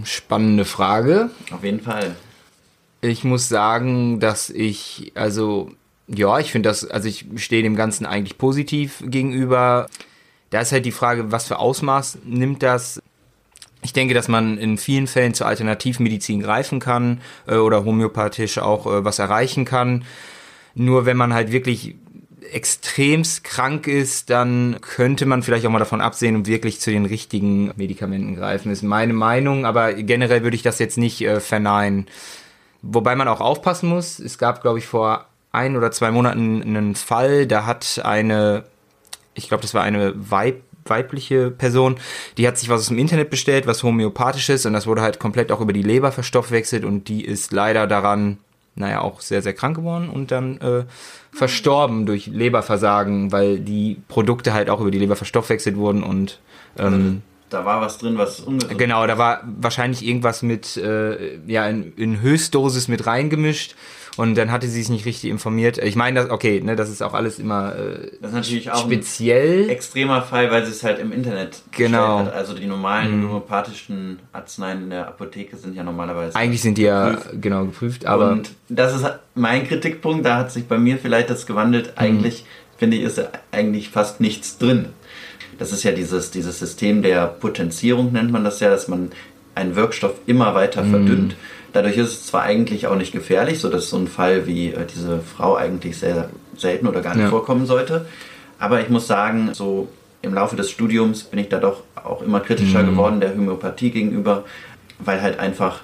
Spannende 0.05 0.65
Frage. 0.65 1.31
Auf 1.51 1.65
jeden 1.65 1.81
Fall. 1.81 2.17
Ich 3.01 3.23
muss 3.23 3.49
sagen, 3.49 4.19
dass 4.19 4.49
ich, 4.51 5.13
also, 5.15 5.71
ja, 6.07 6.39
ich 6.39 6.51
finde 6.51 6.71
das, 6.71 6.89
also 6.89 7.07
ich 7.07 7.27
stehe 7.37 7.63
dem 7.63 7.77
Ganzen 7.77 8.07
eigentlich 8.07 8.39
positiv 8.39 9.03
gegenüber. 9.05 9.89
Da 10.51 10.61
ist 10.61 10.73
halt 10.73 10.87
die 10.87 10.93
Frage, 10.93 11.31
was 11.31 11.47
für 11.47 11.59
Ausmaß 11.59 12.19
nimmt 12.25 12.63
das? 12.63 13.03
Ich 13.83 13.93
denke, 13.93 14.15
dass 14.15 14.29
man 14.29 14.59
in 14.59 14.77
vielen 14.77 15.07
Fällen 15.07 15.35
zur 15.35 15.47
Alternativmedizin 15.47 16.41
greifen 16.41 16.81
kann 16.81 17.21
äh, 17.47 17.57
oder 17.57 17.85
homöopathisch 17.85 18.59
auch 18.59 18.87
äh, 18.87 19.05
was 19.05 19.19
erreichen 19.19 19.65
kann. 19.65 20.05
Nur 20.75 21.07
wenn 21.07 21.17
man 21.17 21.33
halt 21.33 21.53
wirklich 21.53 21.97
extremst 22.53 23.45
krank 23.45 23.87
ist, 23.87 24.31
dann 24.31 24.79
könnte 24.81 25.27
man 25.27 25.43
vielleicht 25.43 25.67
auch 25.67 25.71
mal 25.71 25.79
davon 25.79 26.01
absehen 26.01 26.35
und 26.35 26.47
wirklich 26.47 26.81
zu 26.81 26.91
den 26.91 27.05
richtigen 27.05 27.73
Medikamenten 27.77 28.37
greifen. 28.37 28.73
Ist 28.73 28.83
meine 28.83 29.13
Meinung, 29.13 29.67
aber 29.67 29.93
generell 29.95 30.43
würde 30.43 30.57
ich 30.57 30.63
das 30.63 30.79
jetzt 30.79 30.99
nicht 30.99 31.21
äh, 31.21 31.41
verneinen. 31.41 32.07
Wobei 32.83 33.17
man 33.17 33.29
auch 33.29 33.41
aufpassen 33.41 33.89
muss. 33.89 34.19
Es 34.19 34.39
gab, 34.39 34.63
glaube 34.63 34.79
ich, 34.79 34.87
vor 34.87 35.27
ein 35.53 35.77
oder 35.77 35.91
zwei 35.91 36.11
Monaten 36.11 36.63
einen 36.63 36.95
Fall, 36.95 37.47
da 37.47 37.67
hat 37.67 38.01
eine, 38.05 38.65
ich 39.39 39.49
glaube, 39.49 39.63
das 39.63 39.75
war 39.75 39.83
eine 39.83 40.13
Weib, 40.17 40.63
weibliche 40.85 41.51
Person, 41.51 41.97
die 42.37 42.47
hat 42.47 42.59
sich 42.59 42.69
was 42.69 42.81
aus 42.81 42.89
dem 42.89 42.99
Internet 42.99 43.31
bestellt, 43.31 43.67
was 43.67 43.83
homöopathisch 43.83 44.49
ist 44.49 44.67
und 44.67 44.73
das 44.73 44.87
wurde 44.87 45.03
halt 45.03 45.19
komplett 45.19 45.53
auch 45.53 45.61
über 45.61 45.73
die 45.73 45.83
Leber 45.83 46.13
verstoffwechselt 46.13 46.85
und 46.85 47.09
die 47.09 47.25
ist 47.25 47.53
leider 47.53 47.87
daran 47.87 48.39
naja, 48.79 49.01
auch 49.01 49.21
sehr, 49.21 49.43
sehr 49.43 49.55
krank 49.55 49.77
geworden 49.77 50.09
und 50.09 50.31
dann 50.31 50.59
äh, 50.61 50.85
verstorben 51.33 52.07
durch 52.07 52.27
Leberversagen, 52.27 53.33
weil 53.33 53.59
die 53.59 54.01
Produkte 54.09 54.53
halt 54.55 54.71
auch 54.71 54.81
über 54.81 54.91
die 54.91 54.99
Leber 54.99 55.17
verstoffwechselt 55.17 55.77
wurden 55.77 56.03
und 56.03 56.39
ähm, 56.79 57.23
Da 57.51 57.65
war 57.65 57.81
was 57.81 57.99
drin, 57.99 58.19
was 58.19 58.41
ungesund 58.41 58.79
Genau, 58.79 59.07
da 59.07 59.19
war 59.19 59.43
wahrscheinlich 59.61 60.07
irgendwas 60.07 60.43
mit, 60.43 60.77
äh, 60.77 61.39
ja, 61.47 61.69
in, 61.69 61.93
in 61.97 62.21
Höchstdosis 62.21 62.89
mit 62.89 63.07
reingemischt 63.07 63.75
und 64.19 64.35
dann 64.37 64.53
hatte 64.53 64.67
sie 64.69 64.81
sich 64.83 64.89
nicht 64.91 65.07
richtig 65.07 65.31
informiert. 65.31 65.79
Ich 65.79 65.97
meine, 65.97 66.21
das, 66.21 66.31
okay, 66.31 66.61
ne, 66.61 66.77
das 66.77 66.91
ist 66.91 67.03
auch 67.03 67.15
alles 67.15 67.39
immer 67.39 67.75
äh, 67.77 68.11
Das 68.21 68.31
ist 68.31 68.35
natürlich 68.37 68.71
auch 68.71 68.85
ein 68.85 68.91
speziell. 68.93 69.71
extremer 69.71 70.21
Fall, 70.23 70.51
weil 70.51 70.65
sie 70.67 70.73
es 70.73 70.83
halt 70.85 70.99
im 70.99 71.13
Internet 71.13 71.63
Genau. 71.71 72.19
hat. 72.19 72.33
Also 72.35 72.53
die 72.55 72.67
normalen 72.67 73.23
homöopathischen 73.23 74.19
Arzneien 74.33 74.83
in 74.85 74.91
der 74.91 75.09
Apotheke 75.09 75.57
sind 75.57 75.75
ja 75.75 75.83
normalerweise. 75.83 76.37
Eigentlich 76.37 76.61
sind 76.63 76.77
die 76.79 76.83
ja 76.83 77.11
Geprüft. 77.11 77.43
genau 77.43 77.65
geprüft, 77.65 78.07
aber 78.07 78.33
und 78.33 78.51
das 78.69 78.95
ist 78.95 79.07
mein 79.35 79.67
Kritikpunkt, 79.67 80.27
da 80.27 80.37
hat 80.37 80.53
sich 80.53 80.67
bei 80.67 80.79
mir 80.79 80.99
vielleicht 80.99 81.31
das 81.31 81.47
gewandelt. 81.47 81.87
Mhm. 81.87 81.93
Eigentlich, 81.97 82.45
finde 82.77 82.97
ich, 82.99 83.05
ist 83.05 83.21
eigentlich 83.53 83.89
fast 83.91 84.21
nichts 84.21 84.59
drin. 84.59 84.87
Das 85.59 85.73
ist 85.73 85.83
ja 85.83 85.93
dieses, 85.93 86.31
dieses 86.31 86.59
System 86.59 87.03
der 87.03 87.27
Potenzierung, 87.27 88.13
nennt 88.13 88.31
man 88.31 88.45
das 88.45 88.61
ja, 88.61 88.69
dass 88.71 88.87
man 88.89 89.11
einen 89.55 89.75
Wirkstoff 89.75 90.13
immer 90.27 90.55
weiter 90.55 90.83
Mhm. 90.83 91.33
Dadurch 91.73 91.97
ist 91.97 92.09
es 92.09 92.27
zwar 92.27 92.43
eigentlich 92.43 92.87
auch 92.87 92.97
nicht 92.97 93.13
gefährlich, 93.13 93.59
so 93.61 93.69
dass 93.69 93.91
so 93.91 93.97
ein 93.99 94.09
Fall 94.09 94.47
wie 94.47 94.69
äh, 94.73 94.87
diese 94.87 95.21
Frau 95.21 95.57
eigentlich 95.57 95.99
sehr 95.99 96.31
selten 96.57 96.87
oder 96.87 97.01
gar 97.03 97.15
nicht 97.15 97.25
Ja. 97.25 97.31
vorkommen 97.31 97.67
sollte. 97.67 98.07
Aber 98.59 98.81
ich 98.81 98.89
muss 98.89 99.07
sagen, 99.07 99.51
so 99.53 99.89
im 100.23 100.35
Laufe 100.35 100.57
des 100.57 100.71
Studiums 100.71 101.23
bin 101.25 101.39
ich 101.39 101.49
da 101.49 101.59
doch 101.59 101.83
auch 102.03 102.23
immer 102.23 102.41
kritischer 102.41 102.83
Mhm. 102.83 102.91
geworden 102.91 103.21
der 103.21 103.33
Homöopathie 103.35 103.91
gegenüber, 103.91 104.45
weil 104.99 105.23
halt 105.23 105.39
einfach 105.39 105.81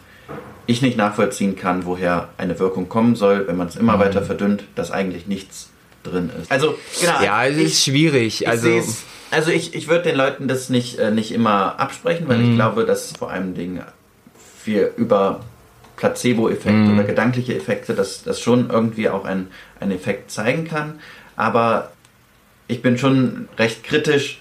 ich 0.67 0.81
nicht 0.81 0.97
nachvollziehen 0.97 1.57
kann, 1.57 1.85
woher 1.85 2.29
eine 2.39 2.59
Wirkung 2.59 2.89
kommen 2.89 3.15
soll, 3.17 3.47
wenn 3.47 3.57
man 3.57 3.69
es 3.69 3.75
Mhm. 3.75 3.83
immer 3.83 3.99
weiter 3.99 4.23
verdünnt, 4.23 4.65
dass 4.75 4.91
eigentlich 4.91 5.27
nichts 5.27 5.69
drin 6.03 6.31
ist. 6.41 6.51
Also, 6.51 6.75
genau. 7.01 7.23
ja, 7.23 7.45
es 7.47 7.57
ich, 7.59 7.65
ist 7.65 7.85
schwierig. 7.85 8.41
ich 8.43 8.49
Also 8.49 8.83
also 9.31 9.51
ich, 9.51 9.75
ich 9.75 9.89
würde 9.89 10.05
den 10.05 10.17
Leuten 10.17 10.49
das 10.49 10.71
nicht, 10.71 10.99
äh, 10.99 11.11
nicht 11.11 11.33
immer 11.33 11.79
absprechen, 11.79 12.27
weil 12.29 12.39
Mhm. 12.39 12.51
ich 12.51 12.57
glaube, 12.57 12.85
dass 12.87 13.13
vor 13.13 13.31
allem 13.31 13.55
Dinge 13.55 13.85
wir 14.65 14.93
über 14.97 15.41
Placebo-Effekte 15.97 16.73
Mhm. 16.73 16.95
oder 16.99 17.05
gedankliche 17.05 17.55
Effekte, 17.57 17.95
dass 17.95 18.23
das 18.23 18.41
schon 18.41 18.71
irgendwie 18.71 19.09
auch 19.09 19.25
ein, 19.25 19.49
einen 19.81 19.93
Effekt 19.93 20.31
zeigen 20.31 20.65
kann. 20.67 20.99
Aber 21.37 21.93
ich 22.69 22.83
bin 22.83 22.99
schon 22.99 23.49
recht 23.59 23.85
kritisch, 23.85 24.41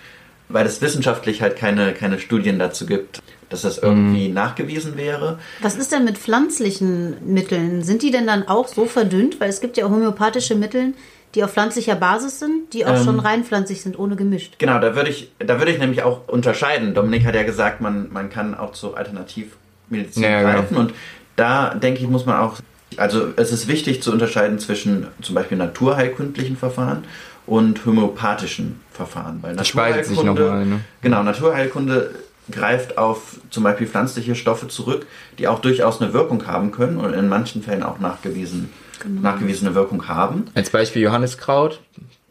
weil 0.49 0.65
es 0.65 0.81
wissenschaftlich 0.81 1.41
halt 1.41 1.55
keine, 1.55 1.93
keine 1.93 2.19
Studien 2.19 2.59
dazu 2.59 2.85
gibt, 2.85 3.21
dass 3.49 3.61
das 3.63 3.77
irgendwie 3.77 4.27
Mhm. 4.29 4.33
nachgewiesen 4.33 4.97
wäre. 4.97 5.39
Was 5.61 5.75
ist 5.75 5.91
denn 5.91 6.03
mit 6.05 6.17
pflanzlichen 6.17 7.15
Mitteln? 7.33 7.83
Sind 7.83 8.01
die 8.01 8.11
denn 8.11 8.27
dann 8.27 8.47
auch 8.47 8.67
so 8.67 8.85
verdünnt? 8.85 9.39
Weil 9.39 9.49
es 9.49 9.61
gibt 9.61 9.77
ja 9.77 9.85
auch 9.85 9.89
homöopathische 9.89 10.55
Mittel, 10.55 10.93
die 11.35 11.43
auf 11.43 11.51
pflanzlicher 11.53 11.95
Basis 11.95 12.39
sind, 12.39 12.73
die 12.73 12.85
auch 12.85 12.95
Ähm. 12.95 13.03
schon 13.03 13.19
rein 13.19 13.43
pflanzlich 13.43 13.81
sind, 13.81 13.97
ohne 13.97 14.15
gemischt. 14.15 14.55
Genau, 14.59 14.79
da 14.79 14.95
würde 14.95 15.09
ich, 15.09 15.31
da 15.39 15.57
würde 15.59 15.71
ich 15.71 15.79
nämlich 15.79 16.03
auch 16.03 16.27
unterscheiden. 16.27 16.93
Dominik 16.93 17.25
hat 17.25 17.33
ja 17.35 17.43
gesagt, 17.43 17.81
man, 17.81 18.11
man 18.13 18.29
kann 18.29 18.53
auch 18.53 18.73
zu 18.73 18.93
Alternativmedizin 18.95 20.21
Ja, 20.23 20.41
genau. 20.41 20.53
greifen 20.59 20.77
und 20.77 20.93
da 21.35 21.73
denke 21.73 22.01
ich, 22.01 22.07
muss 22.07 22.25
man 22.25 22.37
auch, 22.39 22.57
also 22.97 23.27
es 23.35 23.51
ist 23.51 23.67
wichtig 23.67 24.01
zu 24.03 24.11
unterscheiden 24.11 24.59
zwischen 24.59 25.07
zum 25.21 25.35
Beispiel 25.35 25.57
naturheilkundlichen 25.57 26.57
Verfahren 26.57 27.03
und 27.45 27.85
homöopathischen 27.85 28.79
Verfahren. 28.91 29.39
Weil 29.41 29.55
Das 29.55 29.67
spaltet 29.67 30.05
sich 30.05 30.17
Naturheilkunde- 30.19 30.39
nochmal, 30.45 30.65
ne? 30.65 30.79
Genau, 31.01 31.23
Naturheilkunde 31.23 32.11
greift 32.51 32.97
auf 32.97 33.37
zum 33.49 33.63
Beispiel 33.63 33.87
pflanzliche 33.87 34.35
Stoffe 34.35 34.67
zurück, 34.67 35.05
die 35.39 35.47
auch 35.47 35.59
durchaus 35.59 36.01
eine 36.01 36.13
Wirkung 36.13 36.45
haben 36.45 36.71
können 36.71 36.97
und 36.97 37.13
in 37.13 37.27
manchen 37.29 37.63
Fällen 37.63 37.83
auch 37.83 37.99
nachgewiesen, 37.99 38.69
Genau. 39.01 39.21
nachgewiesene 39.21 39.75
Wirkung 39.75 40.07
haben. 40.07 40.45
als 40.53 40.69
Beispiel 40.69 41.01
Johanniskraut, 41.01 41.79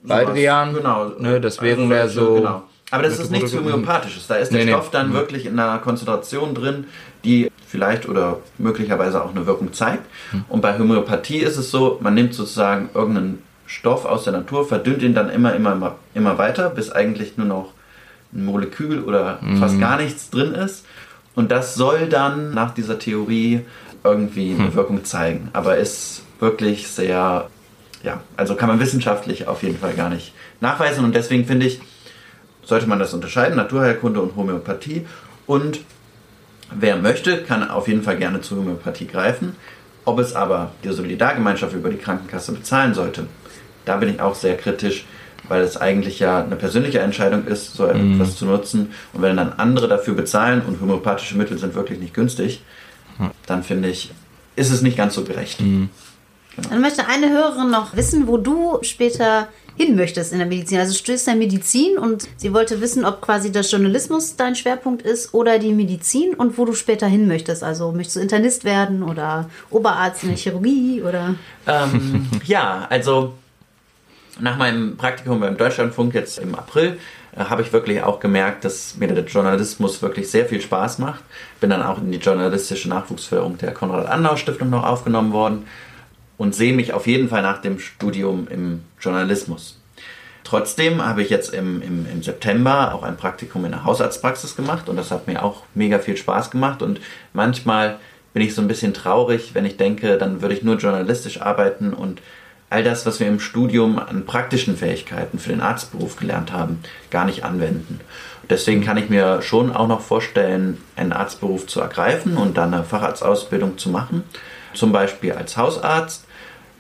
Baldrian, 0.02 0.75
Genau. 0.75 1.11
ne, 1.18 1.40
das 1.40 1.61
wären 1.62 1.90
Also 1.92 2.21
solche- 2.21 2.30
so. 2.30 2.35
Genau. 2.37 2.62
Aber 2.92 3.02
das 3.02 3.18
ist 3.18 3.30
nichts 3.30 3.54
Homöopathisches. 3.56 4.26
Da 4.28 4.37
ist 4.37 4.50
der 4.52 4.61
Nee, 4.61 4.64
nee. 4.66 4.70
Stoff 4.72 4.90
dann 4.90 5.08
Mhm. 5.08 5.14
wirklich 5.14 5.46
in 5.46 5.58
einer 5.58 5.78
Konzentration 5.78 6.54
drin, 6.54 6.84
die 7.25 7.50
vielleicht 7.66 8.08
oder 8.08 8.38
möglicherweise 8.58 9.22
auch 9.25 9.30
eine 9.34 9.46
Wirkung 9.46 9.72
zeigt. 9.72 10.04
Mhm. 10.32 10.44
Und 10.49 10.61
bei 10.61 10.78
Homöopathie 10.78 11.38
ist 11.38 11.56
es 11.56 11.70
so, 11.70 11.99
man 12.02 12.14
nimmt 12.14 12.34
sozusagen 12.34 12.90
irgendeinen 12.94 13.42
Stoff 13.66 14.04
aus 14.04 14.25
der 14.25 14.34
Natur, 14.34 14.68
verdünnt 14.68 15.02
ihn 15.02 15.14
dann 15.14 15.30
immer, 15.30 15.54
immer, 15.54 15.72
immer, 15.72 15.96
immer 16.14 16.37
weiter, 16.38 16.68
bis 16.70 16.90
eigentlich 16.90 17.38
nur 17.38 17.46
noch 17.46 17.72
ein 18.34 18.44
Molekül 18.44 19.02
oder 19.02 19.38
Mhm. 19.40 19.56
fast 19.56 19.80
gar 19.80 19.96
nichts 19.96 20.28
drin 20.30 20.54
ist. 20.54 20.84
Und 21.34 21.50
das 21.50 21.75
soll 21.75 22.08
dann 22.11 22.52
nach 22.52 22.75
dieser 22.75 22.99
Theorie 22.99 23.62
irgendwie 24.04 24.50
Hm. 24.52 24.61
eine 24.61 24.75
Wirkung 24.75 25.04
zeigen. 25.04 25.49
Aber 25.54 25.78
ist 25.78 26.22
wirklich 26.40 26.88
sehr, 26.88 27.49
ja, 28.02 28.20
also 28.37 28.54
kann 28.54 28.68
man 28.68 28.80
wissenschaftlich 28.80 29.46
auf 29.49 29.62
jeden 29.62 29.78
Fall 29.78 29.94
gar 29.94 30.11
nicht 30.11 30.34
nachweisen. 30.61 31.04
Und 31.04 31.14
deswegen 31.14 31.46
finde 31.46 31.64
ich, 31.66 31.80
sollte 32.64 32.87
man 32.87 32.99
das 32.99 33.14
unterscheiden, 33.14 33.57
Naturheilkunde 33.57 34.21
und 34.21 34.37
Homöopathie. 34.37 35.07
Und 35.47 35.81
wer 36.71 36.97
möchte, 36.97 37.42
kann 37.42 37.69
auf 37.69 37.88
jeden 37.88 38.02
Fall 38.02 38.16
gerne 38.16 38.40
zur 38.40 38.59
Homöopathie 38.59 39.07
greifen. 39.07 39.57
Ob 40.04 40.19
es 40.19 40.35
aber 40.35 40.73
die 40.83 40.92
Solidargemeinschaft 40.92 41.75
über 41.75 41.90
die 41.90 41.97
Krankenkasse 41.97 42.52
bezahlen 42.52 42.95
sollte, 42.95 43.26
da 43.85 43.97
bin 43.97 44.09
ich 44.09 44.21
auch 44.21 44.35
sehr 44.35 44.57
kritisch, 44.57 45.04
weil 45.49 45.62
es 45.62 45.76
eigentlich 45.76 46.19
ja 46.19 46.42
eine 46.42 46.57
persönliche 46.57 47.00
Entscheidung 47.00 47.47
ist, 47.47 47.75
so 47.75 47.87
etwas 47.87 48.37
zu 48.37 48.47
nutzen. 48.47 48.92
Und 49.12 49.23
wenn 49.23 49.37
dann 49.37 49.52
andere 49.52 49.88
dafür 49.88 50.14
bezahlen 50.14 50.62
und 50.66 50.81
homöopathische 50.81 51.37
Mittel 51.37 51.59
sind 51.59 51.75
wirklich 51.75 51.99
nicht 51.99 52.14
günstig, 52.14 52.62
dann 53.47 53.62
finde 53.62 53.88
ich, 53.88 54.12
ist 54.57 54.71
es 54.71 54.83
nicht 54.83 54.97
ganz 54.97 55.14
so 55.14 55.25
gerecht. 55.25 55.61
Dann 56.56 56.80
möchte 56.80 57.06
eine 57.06 57.30
Hörerin 57.30 57.71
noch 57.71 57.97
wissen, 57.97 58.26
wo 58.26 58.37
du 58.37 58.78
später 58.82 59.49
hin 59.76 59.97
möchtest 59.97 60.32
in 60.32 60.38
der 60.38 60.47
Medizin. 60.47 60.78
Also 60.78 60.92
du 60.92 60.99
studierst 60.99 61.26
ja 61.26 61.35
Medizin 61.35 61.97
und 61.97 62.28
sie 62.37 62.52
wollte 62.52 62.80
wissen, 62.80 63.04
ob 63.04 63.23
quasi 63.23 63.50
der 63.50 63.62
Journalismus 63.62 64.37
dein 64.37 64.54
Schwerpunkt 64.54 65.02
ist 65.02 65.32
oder 65.32 65.59
die 65.59 65.73
Medizin 65.73 66.35
und 66.35 66.59
wo 66.59 66.64
du 66.64 66.75
später 66.75 67.06
hin 67.06 67.26
möchtest. 67.26 67.62
Also 67.62 67.92
möchtest 67.92 68.16
du 68.16 68.21
Internist 68.21 68.64
werden 68.64 69.02
oder 69.02 69.49
Oberarzt 69.71 70.25
in 70.25 70.30
der 70.30 70.38
Chirurgie 70.38 71.02
oder... 71.02 71.35
Ähm, 71.66 72.28
ja, 72.44 72.87
also 72.90 73.32
nach 74.40 74.56
meinem 74.59 74.97
Praktikum 74.97 75.40
beim 75.40 75.56
Deutschlandfunk 75.56 76.14
jetzt 76.14 76.38
im 76.38 76.54
April 76.54 76.99
äh, 77.35 77.44
habe 77.44 77.62
ich 77.62 77.73
wirklich 77.73 78.02
auch 78.02 78.21
gemerkt, 78.21 78.64
dass 78.66 78.97
mir 78.97 79.09
der 79.09 79.25
Journalismus 79.25 80.02
wirklich 80.02 80.30
sehr 80.30 80.44
viel 80.44 80.61
Spaß 80.61 80.99
macht. 80.99 81.23
Bin 81.61 81.71
dann 81.71 81.82
auch 81.82 81.99
in 81.99 82.12
die 82.12 82.18
journalistische 82.18 82.90
Nachwuchsförderung 82.90 83.56
der 83.56 83.73
Konrad-Adenauer-Stiftung 83.73 84.68
noch 84.68 84.85
aufgenommen 84.85 85.32
worden 85.32 85.66
und 86.38 86.54
sehe 86.54 86.72
mich 86.72 86.92
auf 86.92 87.06
jeden 87.06 87.28
Fall 87.28 87.42
nach 87.42 87.60
dem 87.60 87.78
Studium 87.78 88.48
im 88.48 88.80
Journalismus. 89.00 89.78
Trotzdem 90.44 91.04
habe 91.04 91.22
ich 91.22 91.30
jetzt 91.30 91.54
im, 91.54 91.80
im, 91.82 92.06
im 92.10 92.22
September 92.22 92.94
auch 92.94 93.04
ein 93.04 93.16
Praktikum 93.16 93.64
in 93.64 93.72
der 93.72 93.84
Hausarztpraxis 93.84 94.56
gemacht 94.56 94.88
und 94.88 94.96
das 94.96 95.10
hat 95.10 95.26
mir 95.26 95.42
auch 95.42 95.62
mega 95.74 95.98
viel 95.98 96.16
Spaß 96.16 96.50
gemacht 96.50 96.82
und 96.82 97.00
manchmal 97.32 97.98
bin 98.34 98.42
ich 98.42 98.54
so 98.54 98.62
ein 98.62 98.68
bisschen 98.68 98.94
traurig, 98.94 99.54
wenn 99.54 99.64
ich 99.64 99.76
denke, 99.76 100.18
dann 100.18 100.42
würde 100.42 100.54
ich 100.54 100.62
nur 100.62 100.76
journalistisch 100.76 101.40
arbeiten 101.40 101.92
und 101.92 102.20
all 102.70 102.82
das, 102.82 103.04
was 103.04 103.20
wir 103.20 103.28
im 103.28 103.38
Studium 103.38 103.98
an 103.98 104.24
praktischen 104.24 104.76
Fähigkeiten 104.76 105.38
für 105.38 105.50
den 105.50 105.60
Arztberuf 105.60 106.16
gelernt 106.16 106.52
haben, 106.52 106.80
gar 107.10 107.26
nicht 107.26 107.44
anwenden. 107.44 108.00
Deswegen 108.48 108.82
kann 108.82 108.96
ich 108.96 109.10
mir 109.10 109.42
schon 109.42 109.74
auch 109.74 109.86
noch 109.86 110.00
vorstellen, 110.00 110.78
einen 110.96 111.12
Arztberuf 111.12 111.66
zu 111.66 111.80
ergreifen 111.80 112.36
und 112.36 112.56
dann 112.56 112.72
eine 112.72 112.84
Facharztausbildung 112.84 113.78
zu 113.78 113.90
machen. 113.90 114.24
Zum 114.74 114.92
Beispiel 114.92 115.32
als 115.32 115.56
Hausarzt 115.56 116.24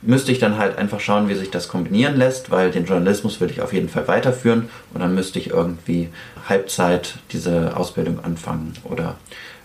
müsste 0.02 0.32
ich 0.32 0.38
dann 0.38 0.58
halt 0.58 0.78
einfach 0.78 1.00
schauen, 1.00 1.28
wie 1.28 1.34
sich 1.34 1.50
das 1.50 1.68
kombinieren 1.68 2.16
lässt, 2.16 2.50
weil 2.50 2.70
den 2.70 2.84
Journalismus 2.84 3.40
will 3.40 3.50
ich 3.50 3.60
auf 3.60 3.72
jeden 3.72 3.88
Fall 3.88 4.08
weiterführen 4.08 4.68
und 4.92 5.00
dann 5.00 5.14
müsste 5.14 5.38
ich 5.38 5.50
irgendwie 5.50 6.08
Halbzeit 6.48 7.14
diese 7.30 7.76
Ausbildung 7.76 8.22
anfangen 8.24 8.74
oder 8.84 9.16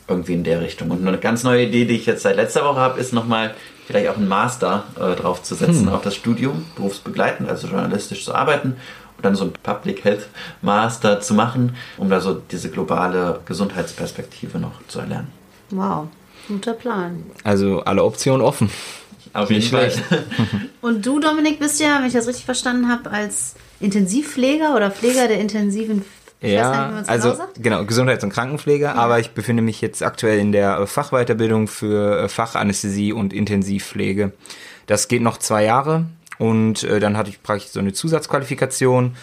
irgendwie 0.08 0.34
in 0.34 0.44
der 0.44 0.62
Richtung. 0.62 0.92
Und 0.92 1.06
eine 1.06 1.18
ganz 1.18 1.44
neue 1.44 1.66
Idee, 1.66 1.86
die 1.86 1.96
ich 1.96 2.06
jetzt 2.06 2.22
seit 2.22 2.36
letzter 2.36 2.64
Woche 2.64 2.80
habe, 2.80 3.00
ist 3.00 3.14
nochmal 3.14 3.54
vielleicht 3.88 4.10
auch 4.10 4.18
einen 4.18 4.28
Master 4.28 4.84
äh, 4.96 5.16
draufzusetzen 5.16 5.90
auf 5.90 6.02
das 6.02 6.16
Studium, 6.16 6.66
berufsbegleitend, 6.76 7.50
also 7.50 7.68
journalistisch 7.68 8.24
zu 8.24 8.36
arbeiten 8.36 8.76
und 9.18 9.26
dann 9.26 9.36
so 9.36 9.46
einen 9.46 9.54
Public 9.64 10.04
Health 10.04 10.28
Master 10.62 11.20
zu 11.20 11.34
machen, 11.34 11.76
um 11.98 12.10
da 12.10 12.22
so 12.22 12.36
diese 12.52 12.70
globale 12.70 13.40
Gesundheitsperspektive 13.46 14.60
noch 14.60 14.86
zu 14.88 15.00
erlernen. 15.00 15.30
Wow, 15.72 16.08
guter 16.48 16.74
Plan. 16.74 17.24
Also 17.44 17.82
alle 17.82 18.04
Optionen 18.04 18.42
offen. 18.42 18.70
Auf 19.34 19.50
Nicht 19.50 19.70
schlecht. 19.70 20.02
Und 20.82 21.06
du, 21.06 21.20
Dominik, 21.20 21.60
bist 21.60 21.80
ja, 21.80 22.00
wenn 22.00 22.08
ich 22.08 22.14
das 22.14 22.28
richtig 22.28 22.46
verstanden 22.46 22.90
habe, 22.90 23.12
als 23.12 23.56
Intensivpfleger 23.80 24.76
oder 24.76 24.90
Pfleger 24.90 25.28
der 25.28 25.40
intensiven 25.40 26.04
ich 26.40 26.50
nicht, 26.50 26.54
Ja, 26.58 26.92
man's 26.92 27.08
also 27.10 27.30
genau 27.32 27.38
sagt. 27.46 27.64
genau, 27.64 27.86
Gesundheits- 27.86 28.24
und 28.24 28.32
Krankenpflege, 28.32 28.94
aber 28.94 29.20
ich 29.20 29.32
befinde 29.32 29.64
mich 29.64 29.82
jetzt 29.82 30.04
aktuell 30.04 30.38
in 30.40 30.52
der 30.52 30.86
Fachweiterbildung 30.86 31.68
für 31.68 32.24
äh, 32.24 32.30
Fachanästhesie 32.30 33.12
und 33.12 33.34
Intensivpflege. 33.34 34.32
Das 34.86 35.08
geht 35.08 35.24
noch 35.24 35.38
zwei 35.38 35.64
Jahre 35.66 36.06
und 36.38 36.84
äh, 36.84 37.00
dann 37.00 37.18
hatte 37.18 37.32
ich 37.32 37.42
praktisch 37.42 37.70
so 37.72 37.80
eine 37.80 37.92
Zusatzqualifikation 37.94 39.16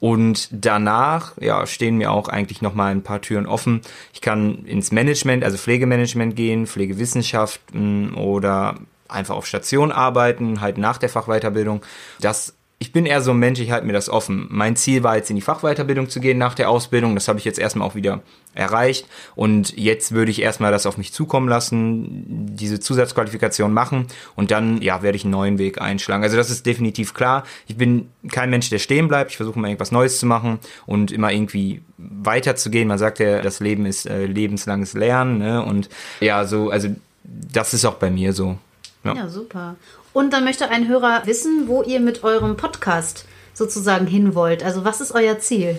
und 0.00 0.48
danach 0.50 1.34
ja, 1.40 1.66
stehen 1.66 1.96
mir 1.96 2.10
auch 2.10 2.28
eigentlich 2.28 2.62
noch 2.62 2.74
mal 2.74 2.90
ein 2.90 3.02
paar 3.02 3.20
Türen 3.20 3.46
offen. 3.46 3.82
Ich 4.12 4.20
kann 4.20 4.64
ins 4.64 4.92
Management, 4.92 5.44
also 5.44 5.58
Pflegemanagement 5.58 6.34
gehen, 6.34 6.66
Pflegewissenschaften 6.66 8.14
oder 8.14 8.76
einfach 9.08 9.36
auf 9.36 9.46
Station 9.46 9.92
arbeiten, 9.92 10.60
halt 10.60 10.78
nach 10.78 10.98
der 10.98 11.08
Fachweiterbildung. 11.08 11.82
Das 12.20 12.54
ich 12.82 12.92
bin 12.92 13.04
eher 13.04 13.20
so 13.20 13.32
ein 13.32 13.38
Mensch, 13.38 13.60
ich 13.60 13.70
halte 13.70 13.86
mir 13.86 13.92
das 13.92 14.08
offen. 14.08 14.46
Mein 14.48 14.74
Ziel 14.74 15.02
war 15.02 15.14
jetzt 15.14 15.28
in 15.28 15.36
die 15.36 15.42
Fachweiterbildung 15.42 16.08
zu 16.08 16.18
gehen 16.18 16.38
nach 16.38 16.54
der 16.54 16.70
Ausbildung. 16.70 17.14
Das 17.14 17.28
habe 17.28 17.38
ich 17.38 17.44
jetzt 17.44 17.58
erstmal 17.58 17.86
auch 17.86 17.94
wieder 17.94 18.22
erreicht. 18.54 19.06
Und 19.34 19.76
jetzt 19.76 20.12
würde 20.12 20.30
ich 20.30 20.40
erstmal 20.40 20.72
das 20.72 20.86
auf 20.86 20.96
mich 20.96 21.12
zukommen 21.12 21.46
lassen, 21.46 22.56
diese 22.56 22.80
Zusatzqualifikation 22.80 23.74
machen 23.74 24.06
und 24.34 24.50
dann, 24.50 24.80
ja, 24.80 25.02
werde 25.02 25.16
ich 25.16 25.24
einen 25.24 25.32
neuen 25.32 25.58
Weg 25.58 25.78
einschlagen. 25.78 26.24
Also 26.24 26.38
das 26.38 26.48
ist 26.48 26.64
definitiv 26.64 27.12
klar. 27.12 27.44
Ich 27.66 27.76
bin 27.76 28.08
kein 28.32 28.48
Mensch, 28.48 28.70
der 28.70 28.78
stehen 28.78 29.08
bleibt. 29.08 29.30
Ich 29.30 29.36
versuche 29.36 29.58
immer 29.58 29.68
irgendwas 29.68 29.92
Neues 29.92 30.18
zu 30.18 30.24
machen 30.24 30.58
und 30.86 31.12
immer 31.12 31.30
irgendwie 31.30 31.82
weiterzugehen. 31.98 32.88
Man 32.88 32.96
sagt 32.96 33.18
ja, 33.18 33.42
das 33.42 33.60
Leben 33.60 33.84
ist 33.84 34.06
äh, 34.06 34.24
lebenslanges 34.24 34.94
Lernen. 34.94 35.36
Ne? 35.36 35.62
Und 35.62 35.90
ja, 36.20 36.46
so, 36.46 36.70
also 36.70 36.88
das 37.24 37.74
ist 37.74 37.84
auch 37.84 37.96
bei 37.96 38.10
mir 38.10 38.32
so. 38.32 38.56
Ja. 39.04 39.14
ja, 39.14 39.28
super. 39.28 39.76
Und 40.12 40.32
dann 40.32 40.44
möchte 40.44 40.68
ein 40.70 40.88
Hörer 40.88 41.22
wissen, 41.26 41.68
wo 41.68 41.82
ihr 41.82 42.00
mit 42.00 42.24
eurem 42.24 42.56
Podcast 42.56 43.26
sozusagen 43.54 44.06
hin 44.06 44.34
wollt. 44.34 44.62
Also 44.62 44.84
was 44.84 45.00
ist 45.00 45.12
euer 45.12 45.38
Ziel? 45.38 45.78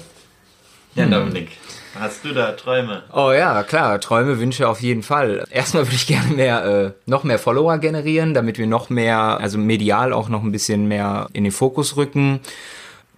Ja, 0.96 1.06
Dominik. 1.06 1.50
Hast 2.00 2.24
du 2.24 2.34
da 2.34 2.54
Träume? 2.54 3.04
Oh 3.14 3.32
ja, 3.32 3.64
klar, 3.64 4.00
Träume, 4.00 4.40
Wünsche 4.40 4.70
auf 4.70 4.82
jeden 4.82 5.04
Fall. 5.04 5.46
Erstmal 5.52 5.86
würde 5.86 5.96
ich 5.96 6.08
gerne 6.08 6.34
mehr, 6.34 6.66
äh, 6.66 6.92
noch 7.06 7.26
mehr 7.26 7.40
Follower 7.40 7.78
generieren, 7.80 8.34
damit 8.34 8.58
wir 8.58 8.68
noch 8.68 8.90
mehr, 8.90 9.18
also 9.18 9.58
medial 9.58 10.14
auch 10.14 10.30
noch 10.30 10.44
ein 10.44 10.54
bisschen 10.54 10.88
mehr 10.88 11.28
in 11.34 11.44
den 11.44 11.52
Fokus 11.52 11.98
rücken. 11.98 12.40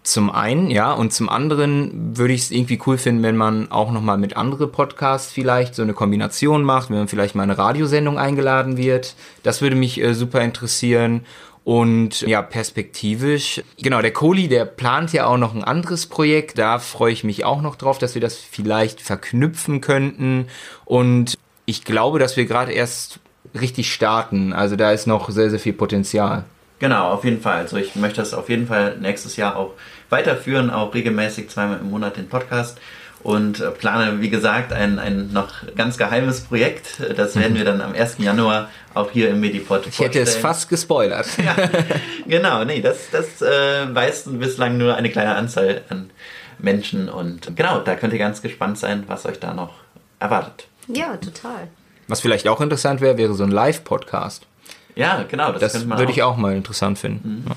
Zum 0.04 0.30
einen, 0.30 0.70
ja, 0.70 0.92
und 0.92 1.14
zum 1.14 1.30
anderen 1.30 2.18
würde 2.18 2.34
ich 2.34 2.42
es 2.42 2.52
irgendwie 2.52 2.80
cool 2.86 2.98
finden, 2.98 3.24
wenn 3.24 3.38
man 3.38 3.72
auch 3.72 3.90
nochmal 3.90 4.18
mit 4.18 4.36
anderen 4.36 4.70
Podcasts 4.70 5.32
vielleicht 5.32 5.76
so 5.76 5.82
eine 5.82 5.94
Kombination 5.94 6.64
macht, 6.64 6.90
wenn 6.90 6.98
man 6.98 7.08
vielleicht 7.08 7.36
mal 7.36 7.44
eine 7.44 7.58
Radiosendung 7.58 8.18
eingeladen 8.20 8.76
wird. 8.76 9.16
Das 9.44 9.62
würde 9.62 9.78
mich 9.78 10.02
äh, 10.02 10.14
super 10.14 10.42
interessieren. 10.42 11.22
Und 11.64 12.22
ja, 12.22 12.42
perspektivisch, 12.42 13.64
genau, 13.82 14.02
der 14.02 14.12
Kohli, 14.12 14.50
der 14.50 14.66
plant 14.66 15.14
ja 15.14 15.26
auch 15.26 15.38
noch 15.38 15.56
ein 15.56 15.64
anderes 15.64 16.08
Projekt. 16.08 16.58
Da 16.58 16.80
freue 16.80 17.14
ich 17.14 17.24
mich 17.24 17.46
auch 17.46 17.62
noch 17.62 17.78
drauf, 17.78 17.98
dass 17.98 18.16
wir 18.16 18.22
das 18.22 18.36
vielleicht 18.36 19.00
verknüpfen 19.00 19.80
könnten. 19.80 20.48
Und 20.84 21.38
ich 21.66 21.86
glaube, 21.86 22.20
dass 22.20 22.36
wir 22.36 22.46
gerade 22.46 22.74
erst 22.74 23.22
richtig 23.58 23.94
starten. 23.94 24.52
Also 24.52 24.76
da 24.76 24.92
ist 24.92 25.08
noch 25.08 25.30
sehr, 25.30 25.50
sehr 25.50 25.60
viel 25.60 25.72
Potenzial. 25.72 26.44
Genau, 26.80 27.12
auf 27.12 27.24
jeden 27.24 27.40
Fall. 27.40 27.60
Also 27.60 27.78
ich 27.78 27.96
möchte 27.96 28.18
das 28.18 28.34
auf 28.34 28.50
jeden 28.50 28.68
Fall 28.68 28.98
nächstes 29.00 29.38
Jahr 29.38 29.56
auch 29.56 29.72
weiterführen, 30.14 30.70
auch 30.70 30.94
regelmäßig 30.94 31.50
zweimal 31.50 31.80
im 31.80 31.90
Monat 31.90 32.18
den 32.18 32.30
Podcast 32.30 32.80
und 33.24 33.62
äh, 33.62 33.72
plane, 33.72 34.22
wie 34.22 34.30
gesagt, 34.30 34.72
ein, 34.72 35.00
ein 35.00 35.34
noch 35.34 35.50
ganz 35.76 35.98
geheimes 35.98 36.42
Projekt. 36.42 37.02
Das 37.18 37.36
werden 37.36 37.56
wir 37.56 37.66
dann 37.66 37.82
am 37.82 37.94
1. 37.94 38.18
Januar 38.20 38.70
auch 38.94 39.10
hier 39.10 39.30
im 39.30 39.40
Medipod 39.40 39.88
Ich 39.88 40.00
hätte 40.00 40.20
es 40.20 40.36
fast 40.36 40.70
gespoilert. 40.70 41.26
ja, 41.44 41.56
genau, 42.28 42.64
nee, 42.64 42.82
das, 42.82 43.10
das 43.12 43.42
äh, 43.42 43.94
weiß 43.94 44.26
bislang 44.34 44.78
nur 44.78 44.96
eine 44.96 45.10
kleine 45.10 45.36
Anzahl 45.36 45.82
an 45.90 46.12
Menschen 46.60 47.10
und 47.10 47.56
genau, 47.56 47.80
da 47.80 47.96
könnt 47.96 48.14
ihr 48.14 48.20
ganz 48.20 48.42
gespannt 48.44 48.78
sein, 48.78 49.06
was 49.08 49.26
euch 49.26 49.40
da 49.40 49.56
noch 49.56 49.74
erwartet. 50.20 50.68
Ja, 50.88 51.18
total. 51.18 51.70
Was 52.08 52.22
vielleicht 52.22 52.48
auch 52.48 52.62
interessant 52.62 53.02
wäre, 53.02 53.18
wäre 53.18 53.34
so 53.34 53.44
ein 53.44 53.52
Live-Podcast. 53.52 54.46
Ja, 54.96 55.26
genau. 55.28 55.54
Das, 55.54 55.74
das 55.74 55.90
würde 55.90 56.12
ich 56.12 56.22
auch 56.22 56.38
mal 56.38 56.56
interessant 56.56 57.00
finden. 57.00 57.42
Mhm. 57.42 57.46
Ja. 57.48 57.56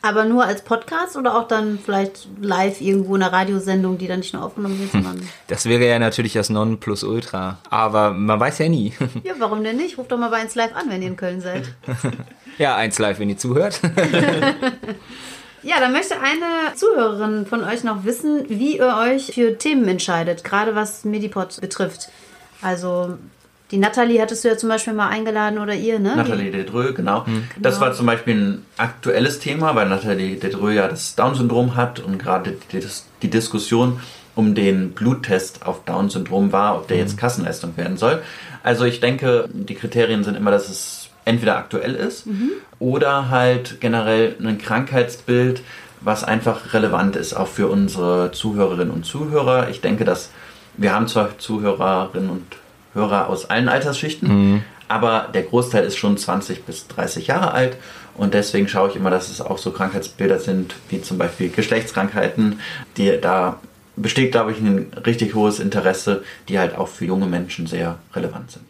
Aber 0.00 0.24
nur 0.24 0.44
als 0.44 0.62
Podcast 0.62 1.16
oder 1.16 1.36
auch 1.36 1.48
dann 1.48 1.78
vielleicht 1.84 2.28
live 2.40 2.80
irgendwo 2.80 3.16
in 3.16 3.22
einer 3.22 3.32
Radiosendung, 3.32 3.98
die 3.98 4.06
dann 4.06 4.20
nicht 4.20 4.32
nur 4.32 4.44
aufgenommen 4.44 4.78
wird, 4.78 4.92
sondern. 4.92 5.28
Das 5.48 5.66
wäre 5.66 5.86
ja 5.86 5.98
natürlich 5.98 6.34
das 6.34 6.50
Nonplusultra. 6.50 7.58
Aber 7.68 8.12
man 8.12 8.38
weiß 8.38 8.58
ja 8.58 8.68
nie. 8.68 8.92
Ja, 9.24 9.34
warum 9.38 9.64
denn 9.64 9.76
nicht? 9.76 9.98
Ruft 9.98 10.12
doch 10.12 10.18
mal 10.18 10.30
bei 10.30 10.36
1 10.36 10.54
Live 10.54 10.74
an, 10.74 10.84
wenn 10.88 11.02
ihr 11.02 11.08
in 11.08 11.16
Köln 11.16 11.40
seid. 11.40 11.74
ja, 12.58 12.76
1 12.76 12.98
Live, 12.98 13.18
wenn 13.18 13.28
ihr 13.28 13.38
zuhört. 13.38 13.80
Ja, 15.62 15.80
dann 15.80 15.92
möchte 15.92 16.14
eine 16.20 16.74
Zuhörerin 16.76 17.44
von 17.44 17.64
euch 17.64 17.82
noch 17.82 18.04
wissen, 18.04 18.44
wie 18.48 18.78
ihr 18.78 18.96
euch 18.96 19.32
für 19.34 19.58
Themen 19.58 19.88
entscheidet, 19.88 20.44
gerade 20.44 20.76
was 20.76 21.04
Medipod 21.04 21.60
betrifft. 21.60 22.10
Also 22.62 23.18
die 23.70 23.76
Nathalie 23.76 24.20
hattest 24.20 24.44
du 24.44 24.48
ja 24.48 24.56
zum 24.56 24.70
Beispiel 24.70 24.94
mal 24.94 25.08
eingeladen 25.08 25.58
oder 25.58 25.74
ihr, 25.74 25.98
ne? 25.98 26.16
Nathalie 26.16 26.50
Dedreux, 26.50 26.94
genau. 26.94 27.24
Mhm. 27.26 27.44
Das 27.58 27.74
genau. 27.74 27.86
war 27.86 27.94
zum 27.94 28.06
Beispiel 28.06 28.34
ein 28.34 28.66
aktuelles 28.78 29.40
Thema, 29.40 29.74
weil 29.74 29.88
Nathalie 29.88 30.36
Dedreux 30.36 30.74
ja 30.74 30.88
das 30.88 31.14
Down-Syndrom 31.16 31.76
hat 31.76 32.00
und 32.00 32.18
gerade 32.18 32.56
die, 32.72 32.80
die, 33.22 33.30
Diskussion 33.30 34.00
um 34.34 34.54
den 34.54 34.92
Bluttest 34.92 35.66
auf 35.66 35.84
Down-Syndrom 35.84 36.52
war, 36.52 36.76
ob 36.76 36.88
der 36.88 36.96
mhm. 36.96 37.02
jetzt 37.02 37.18
Kassenleistung 37.18 37.76
werden 37.76 37.98
soll. 37.98 38.22
Also 38.62 38.84
ich 38.84 39.00
denke, 39.00 39.48
die 39.52 39.74
Kriterien 39.74 40.24
sind 40.24 40.36
immer, 40.36 40.50
dass 40.50 40.70
es 40.70 41.10
entweder 41.26 41.58
aktuell 41.58 41.94
ist 41.94 42.26
mhm. 42.26 42.52
oder 42.78 43.28
halt 43.28 43.80
generell 43.80 44.34
ein 44.40 44.56
Krankheitsbild, 44.56 45.60
was 46.00 46.24
einfach 46.24 46.72
relevant 46.72 47.16
ist, 47.16 47.34
auch 47.34 47.48
für 47.48 47.68
unsere 47.68 48.30
Zuhörerinnen 48.32 48.90
und 48.90 49.04
Zuhörer. 49.04 49.68
Ich 49.68 49.82
denke, 49.82 50.04
dass 50.04 50.30
wir 50.78 50.94
haben 50.94 51.08
zwar 51.08 51.38
Zuhörerinnen 51.38 52.30
und 52.30 52.44
Hörer 52.94 53.28
aus 53.28 53.50
allen 53.50 53.68
Altersschichten, 53.68 54.28
mhm. 54.28 54.62
aber 54.88 55.28
der 55.32 55.42
Großteil 55.42 55.84
ist 55.84 55.96
schon 55.96 56.16
20 56.16 56.64
bis 56.64 56.88
30 56.88 57.26
Jahre 57.26 57.52
alt 57.52 57.76
und 58.16 58.34
deswegen 58.34 58.68
schaue 58.68 58.90
ich 58.90 58.96
immer, 58.96 59.10
dass 59.10 59.28
es 59.28 59.40
auch 59.40 59.58
so 59.58 59.70
Krankheitsbilder 59.70 60.40
sind, 60.40 60.74
wie 60.88 61.00
zum 61.00 61.18
Beispiel 61.18 61.50
Geschlechtskrankheiten, 61.50 62.60
die 62.96 63.18
da 63.20 63.60
besteht, 63.96 64.32
glaube 64.32 64.52
ich, 64.52 64.58
ein 64.58 64.92
richtig 65.06 65.34
hohes 65.34 65.60
Interesse, 65.60 66.22
die 66.48 66.58
halt 66.58 66.76
auch 66.76 66.88
für 66.88 67.04
junge 67.04 67.26
Menschen 67.26 67.66
sehr 67.66 67.98
relevant 68.14 68.50
sind. 68.50 68.64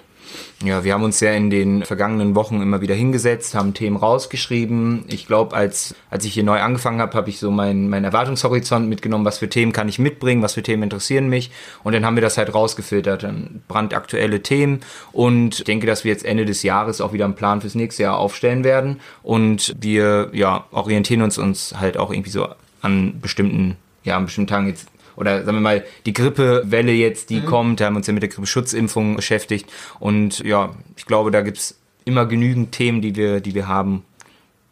Ja, 0.64 0.82
wir 0.82 0.92
haben 0.92 1.04
uns 1.04 1.20
ja 1.20 1.32
in 1.32 1.50
den 1.50 1.84
vergangenen 1.84 2.34
Wochen 2.34 2.60
immer 2.60 2.80
wieder 2.80 2.94
hingesetzt, 2.94 3.54
haben 3.54 3.74
Themen 3.74 3.96
rausgeschrieben. 3.96 5.04
Ich 5.06 5.26
glaube, 5.26 5.54
als, 5.54 5.94
als 6.10 6.24
ich 6.24 6.34
hier 6.34 6.42
neu 6.42 6.60
angefangen 6.60 7.00
habe, 7.00 7.16
habe 7.16 7.30
ich 7.30 7.38
so 7.38 7.52
meinen 7.52 7.88
mein 7.88 8.02
Erwartungshorizont 8.02 8.88
mitgenommen, 8.88 9.24
was 9.24 9.38
für 9.38 9.48
Themen 9.48 9.72
kann 9.72 9.88
ich 9.88 10.00
mitbringen, 10.00 10.42
was 10.42 10.54
für 10.54 10.62
Themen 10.62 10.82
interessieren 10.82 11.28
mich. 11.28 11.52
Und 11.84 11.92
dann 11.92 12.04
haben 12.04 12.16
wir 12.16 12.22
das 12.22 12.38
halt 12.38 12.52
rausgefiltert, 12.54 13.22
dann 13.22 13.62
brandaktuelle 13.68 14.42
Themen. 14.42 14.80
Und 15.12 15.60
ich 15.60 15.64
denke, 15.64 15.86
dass 15.86 16.02
wir 16.02 16.10
jetzt 16.10 16.24
Ende 16.24 16.44
des 16.44 16.64
Jahres 16.64 17.00
auch 17.00 17.12
wieder 17.12 17.24
einen 17.24 17.36
Plan 17.36 17.60
fürs 17.60 17.76
nächste 17.76 18.02
Jahr 18.02 18.18
aufstellen 18.18 18.64
werden. 18.64 19.00
Und 19.22 19.76
wir 19.80 20.30
ja, 20.32 20.64
orientieren 20.72 21.22
uns, 21.22 21.38
uns 21.38 21.74
halt 21.78 21.96
auch 21.96 22.10
irgendwie 22.12 22.30
so 22.30 22.48
an 22.82 23.20
bestimmten, 23.20 23.76
ja, 24.02 24.16
an 24.16 24.24
bestimmten 24.24 24.48
Tagen 24.48 24.66
jetzt 24.66 24.88
oder 25.18 25.44
sagen 25.44 25.56
wir 25.56 25.60
mal, 25.60 25.84
die 26.06 26.12
Grippewelle 26.12 26.92
jetzt, 26.92 27.30
die 27.30 27.40
mhm. 27.40 27.46
kommt, 27.46 27.80
da 27.80 27.86
haben 27.86 27.94
wir 27.94 27.98
uns 27.98 28.06
ja 28.06 28.12
mit 28.12 28.22
der 28.22 28.30
Grippeschutzimpfung 28.30 29.16
beschäftigt. 29.16 29.68
Und 29.98 30.38
ja, 30.40 30.74
ich 30.96 31.06
glaube, 31.06 31.32
da 31.32 31.42
gibt 31.42 31.58
es 31.58 31.78
immer 32.04 32.24
genügend 32.24 32.72
Themen, 32.72 33.02
die 33.02 33.16
wir, 33.16 33.40
die 33.40 33.54
wir 33.54 33.66
haben. 33.66 34.04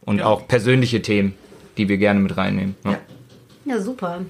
Und 0.02 0.18
ja. 0.18 0.26
auch 0.26 0.46
persönliche 0.46 1.02
Themen, 1.02 1.34
die 1.76 1.88
wir 1.88 1.98
gerne 1.98 2.20
mit 2.20 2.36
reinnehmen. 2.36 2.76
Ja, 2.84 2.98
ja 3.64 3.80
super. 3.80 4.20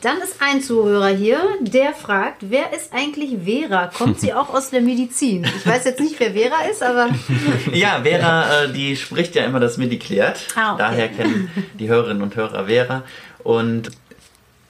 Dann 0.00 0.18
ist 0.18 0.36
ein 0.40 0.62
Zuhörer 0.62 1.08
hier, 1.08 1.40
der 1.60 1.92
fragt, 1.92 2.50
wer 2.50 2.72
ist 2.72 2.92
eigentlich 2.92 3.36
Vera? 3.44 3.88
Kommt 3.88 4.20
sie 4.20 4.32
auch 4.32 4.52
aus 4.54 4.70
der 4.70 4.80
Medizin? 4.80 5.44
Ich 5.44 5.66
weiß 5.66 5.84
jetzt 5.84 6.00
nicht, 6.00 6.18
wer 6.20 6.32
Vera 6.32 6.62
ist, 6.70 6.82
aber... 6.82 7.08
Ja, 7.72 8.00
Vera, 8.02 8.64
äh, 8.64 8.72
die 8.72 8.96
spricht 8.96 9.34
ja 9.34 9.44
immer 9.44 9.60
das 9.60 9.78
Mediklärt. 9.78 10.38
Ah, 10.54 10.74
okay. 10.74 10.82
Daher 10.82 11.08
kennen 11.08 11.50
die 11.78 11.88
Hörerinnen 11.88 12.22
und 12.22 12.36
Hörer 12.36 12.66
Vera. 12.66 13.02
Und 13.42 13.90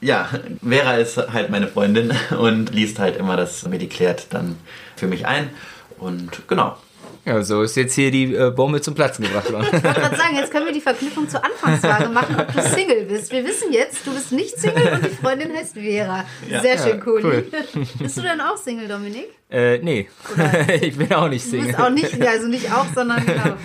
ja, 0.07 0.29
Vera 0.67 0.95
ist 0.95 1.17
halt 1.17 1.51
meine 1.51 1.67
Freundin 1.67 2.13
und 2.39 2.73
liest 2.73 2.99
halt 2.99 3.17
immer 3.17 3.37
das 3.37 3.67
Mediklärt 3.67 4.29
dann 4.31 4.57
für 4.95 5.09
mich 5.09 5.27
ein. 5.27 5.51
Und 5.99 6.47
genau. 6.47 6.77
Ja, 7.25 7.43
so 7.43 7.63
ist 7.63 7.75
jetzt 7.75 7.95
hier 7.95 8.13
die 8.13 8.33
äh, 8.37 8.53
Bombe 8.53 8.81
zum 8.81 8.95
Platzen 8.95 9.25
gebracht 9.25 9.53
worden. 9.53 9.67
ich 9.67 9.73
wollte 9.73 10.01
gerade 10.01 10.17
sagen, 10.17 10.37
jetzt 10.37 10.53
können 10.53 10.67
wir 10.67 10.73
die 10.73 10.81
Verknüpfung 10.81 11.29
zur 11.29 11.45
Anfangsfrage 11.45 12.09
machen, 12.09 12.37
ob 12.39 12.53
du 12.53 12.63
Single 12.63 13.05
bist. 13.07 13.33
Wir 13.33 13.45
wissen 13.45 13.73
jetzt, 13.73 14.07
du 14.07 14.15
bist 14.15 14.31
nicht 14.31 14.57
Single 14.61 14.93
und 14.93 15.05
die 15.05 15.17
Freundin 15.17 15.53
heißt 15.53 15.75
Vera. 15.75 16.25
Ja. 16.49 16.61
Sehr 16.61 16.79
schön, 16.79 17.03
cool. 17.05 17.21
cool. 17.25 17.83
Bist 17.99 18.17
du 18.17 18.23
denn 18.23 18.41
auch 18.41 18.57
Single, 18.57 18.87
Dominik? 18.87 19.27
Äh, 19.51 19.79
nee. 19.79 20.09
ich 20.83 20.97
bin 20.97 21.13
auch 21.13 21.29
nicht 21.29 21.45
Single. 21.45 21.73
Du 21.73 21.73
bist 21.73 21.81
auch 21.81 21.91
nicht, 21.91 22.23
also 22.25 22.47
nicht 22.47 22.73
auch, 22.73 22.87
sondern 22.95 23.27
genau. 23.27 23.57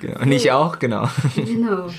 genau. 0.00 0.24
Nicht 0.24 0.50
auch, 0.50 0.78
genau. 0.78 1.10
Genau. 1.36 1.90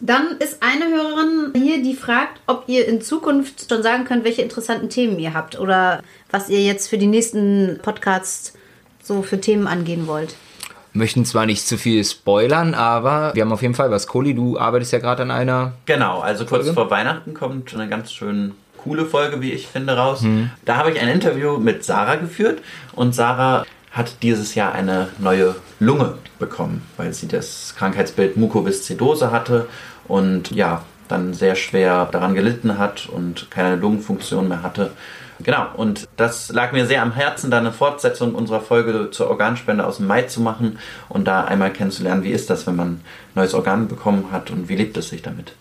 Dann 0.00 0.36
ist 0.38 0.62
eine 0.62 0.86
Hörerin 0.88 1.52
hier, 1.54 1.82
die 1.82 1.94
fragt, 1.94 2.40
ob 2.46 2.64
ihr 2.68 2.86
in 2.86 3.00
Zukunft 3.00 3.68
schon 3.68 3.82
sagen 3.82 4.04
könnt, 4.04 4.24
welche 4.24 4.42
interessanten 4.42 4.88
Themen 4.88 5.18
ihr 5.18 5.34
habt 5.34 5.58
oder 5.58 6.02
was 6.30 6.48
ihr 6.48 6.62
jetzt 6.62 6.88
für 6.88 6.98
die 6.98 7.06
nächsten 7.06 7.80
Podcasts 7.82 8.54
so 9.02 9.22
für 9.22 9.40
Themen 9.40 9.66
angehen 9.66 10.06
wollt. 10.06 10.36
Möchten 10.92 11.24
zwar 11.24 11.46
nicht 11.46 11.66
zu 11.66 11.76
viel 11.76 12.04
spoilern, 12.04 12.74
aber 12.74 13.32
wir 13.34 13.42
haben 13.42 13.52
auf 13.52 13.62
jeden 13.62 13.74
Fall 13.74 13.90
was. 13.90 14.06
Kohli, 14.06 14.34
du 14.34 14.58
arbeitest 14.58 14.92
ja 14.92 14.98
gerade 14.98 15.22
an 15.22 15.30
einer. 15.30 15.72
Genau, 15.86 16.20
also 16.20 16.44
kurz 16.44 16.62
Folge? 16.62 16.74
vor 16.74 16.90
Weihnachten 16.90 17.34
kommt 17.34 17.74
eine 17.74 17.88
ganz 17.88 18.12
schön 18.12 18.54
coole 18.76 19.04
Folge, 19.04 19.40
wie 19.40 19.52
ich 19.52 19.66
finde, 19.66 19.96
raus. 19.96 20.22
Hm. 20.22 20.50
Da 20.64 20.76
habe 20.76 20.90
ich 20.92 21.00
ein 21.00 21.08
Interview 21.08 21.58
mit 21.58 21.84
Sarah 21.84 22.16
geführt 22.16 22.62
und 22.94 23.14
Sarah 23.14 23.64
hat 23.98 24.22
dieses 24.22 24.54
Jahr 24.54 24.72
eine 24.72 25.08
neue 25.18 25.56
Lunge 25.80 26.14
bekommen, 26.38 26.82
weil 26.96 27.12
sie 27.12 27.28
das 27.28 27.74
Krankheitsbild 27.76 28.36
Mukoviszidose 28.36 29.30
hatte 29.30 29.66
und 30.06 30.52
ja, 30.52 30.82
dann 31.08 31.34
sehr 31.34 31.56
schwer 31.56 32.06
daran 32.10 32.34
gelitten 32.34 32.78
hat 32.78 33.08
und 33.08 33.50
keine 33.50 33.76
Lungenfunktion 33.76 34.48
mehr 34.48 34.62
hatte. 34.62 34.92
Genau, 35.40 35.66
und 35.76 36.08
das 36.16 36.50
lag 36.50 36.72
mir 36.72 36.86
sehr 36.86 37.02
am 37.02 37.12
Herzen, 37.12 37.50
da 37.50 37.58
eine 37.58 37.72
Fortsetzung 37.72 38.34
unserer 38.34 38.60
Folge 38.60 39.10
zur 39.10 39.28
Organspende 39.28 39.86
aus 39.86 39.98
dem 39.98 40.06
Mai 40.06 40.22
zu 40.22 40.40
machen 40.40 40.78
und 41.08 41.26
da 41.26 41.44
einmal 41.44 41.72
kennenzulernen, 41.72 42.24
wie 42.24 42.32
ist 42.32 42.50
das, 42.50 42.66
wenn 42.66 42.76
man 42.76 42.88
ein 42.88 43.00
neues 43.34 43.54
Organ 43.54 43.88
bekommen 43.88 44.32
hat 44.32 44.50
und 44.50 44.68
wie 44.68 44.76
lebt 44.76 44.96
es 44.96 45.10
sich 45.10 45.22
damit. 45.22 45.52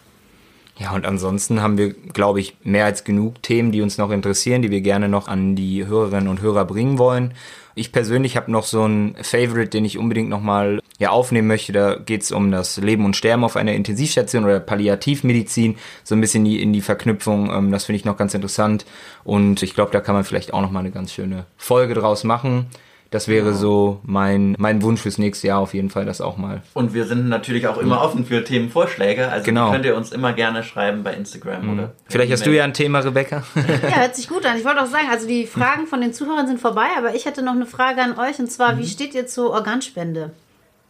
Ja, 0.80 0.94
und 0.94 1.06
ansonsten 1.06 1.62
haben 1.62 1.78
wir, 1.78 1.94
glaube 1.94 2.40
ich, 2.40 2.56
mehr 2.64 2.86
als 2.86 3.04
genug 3.04 3.42
Themen, 3.42 3.72
die 3.72 3.82
uns 3.82 3.98
noch 3.98 4.12
interessieren, 4.12 4.62
die 4.62 4.70
wir 4.70 4.82
gerne 4.82 5.10
noch 5.10 5.28
an 5.28 5.56
die 5.56 5.88
Hörerinnen 5.88 6.28
und 6.28 6.42
Hörer 6.42 6.66
bringen 6.66 7.00
wollen. 7.00 7.34
Ich 7.74 7.92
persönlich 7.92 8.36
habe 8.38 8.52
noch 8.52 8.64
so 8.64 8.86
ein 8.88 9.16
Favorite, 9.22 9.70
den 9.70 9.86
ich 9.86 9.98
unbedingt 9.98 10.30
nochmal 10.30 10.82
ja, 11.00 11.10
aufnehmen 11.10 11.48
möchte. 11.48 11.74
Da 11.74 11.96
geht 11.96 12.24
es 12.24 12.32
um 12.32 12.52
das 12.52 12.78
Leben 12.78 13.06
und 13.06 13.16
Sterben 13.16 13.44
auf 13.44 13.56
einer 13.56 13.74
Intensivstation 13.74 14.46
oder 14.46 14.60
Palliativmedizin. 14.60 15.78
So 16.04 16.16
ein 16.16 16.22
bisschen 16.22 16.46
in 16.46 16.74
die 16.74 16.82
Verknüpfung. 16.82 17.52
Ähm, 17.52 17.72
das 17.72 17.86
finde 17.86 17.98
ich 17.98 18.06
noch 18.06 18.18
ganz 18.18 18.34
interessant. 18.34 18.86
Und 19.24 19.62
ich 19.62 19.76
glaube, 19.76 19.92
da 19.92 20.00
kann 20.00 20.16
man 20.16 20.24
vielleicht 20.24 20.54
auch 20.54 20.62
nochmal 20.62 20.82
eine 20.82 20.92
ganz 20.92 21.14
schöne 21.14 21.46
Folge 21.56 21.94
draus 21.94 22.24
machen. 22.24 22.68
Das 23.10 23.28
wäre 23.28 23.48
genau. 23.48 23.58
so 23.58 24.00
mein, 24.04 24.56
mein 24.58 24.82
Wunsch 24.82 25.02
fürs 25.02 25.18
nächste 25.18 25.48
Jahr 25.48 25.60
auf 25.60 25.74
jeden 25.74 25.90
Fall, 25.90 26.06
das 26.06 26.22
auch 26.22 26.38
mal. 26.38 26.62
Und 26.74 26.94
wir 26.94 27.06
sind 27.06 27.30
natürlich 27.30 27.68
auch 27.68 27.78
immer 27.78 28.02
offen 28.02 28.26
für 28.26 28.44
Themenvorschläge. 28.44 29.30
Also 29.30 29.46
genau. 29.46 29.72
könnt 29.72 29.86
ihr 29.86 29.96
uns 29.96 30.12
immer 30.12 30.34
gerne 30.34 30.64
schreiben 30.64 31.04
bei 31.04 31.14
Instagram 31.14 31.66
mhm. 31.66 31.74
oder. 31.74 31.94
Vielleicht 32.08 32.32
hast 32.32 32.46
du 32.46 32.52
ja 32.52 32.64
ein 32.64 32.74
Thema, 32.74 33.00
Rebecca. 33.00 33.44
Ja, 33.56 34.00
hört 34.02 34.16
sich 34.16 34.28
gut 34.28 34.46
an. 34.46 34.58
Ich 34.58 34.66
wollte 34.66 34.82
auch 34.82 34.88
sagen, 34.88 35.08
also 35.10 35.28
die 35.28 35.46
Fragen 35.46 35.88
von 35.88 36.02
den 36.02 36.14
Zuhörern 36.14 36.48
sind 36.48 36.60
vorbei, 36.60 36.88
aber 36.98 37.16
ich 37.16 37.26
hätte 37.26 37.44
noch 37.44 37.54
eine 37.54 37.66
Frage 37.66 38.02
an 38.02 38.18
euch 38.18 38.40
und 38.40 38.52
zwar, 38.52 38.74
mhm. 38.74 38.80
wie 38.80 38.88
steht 38.88 39.14
ihr 39.14 39.28
zur 39.28 39.52
Organspende? 39.52 40.32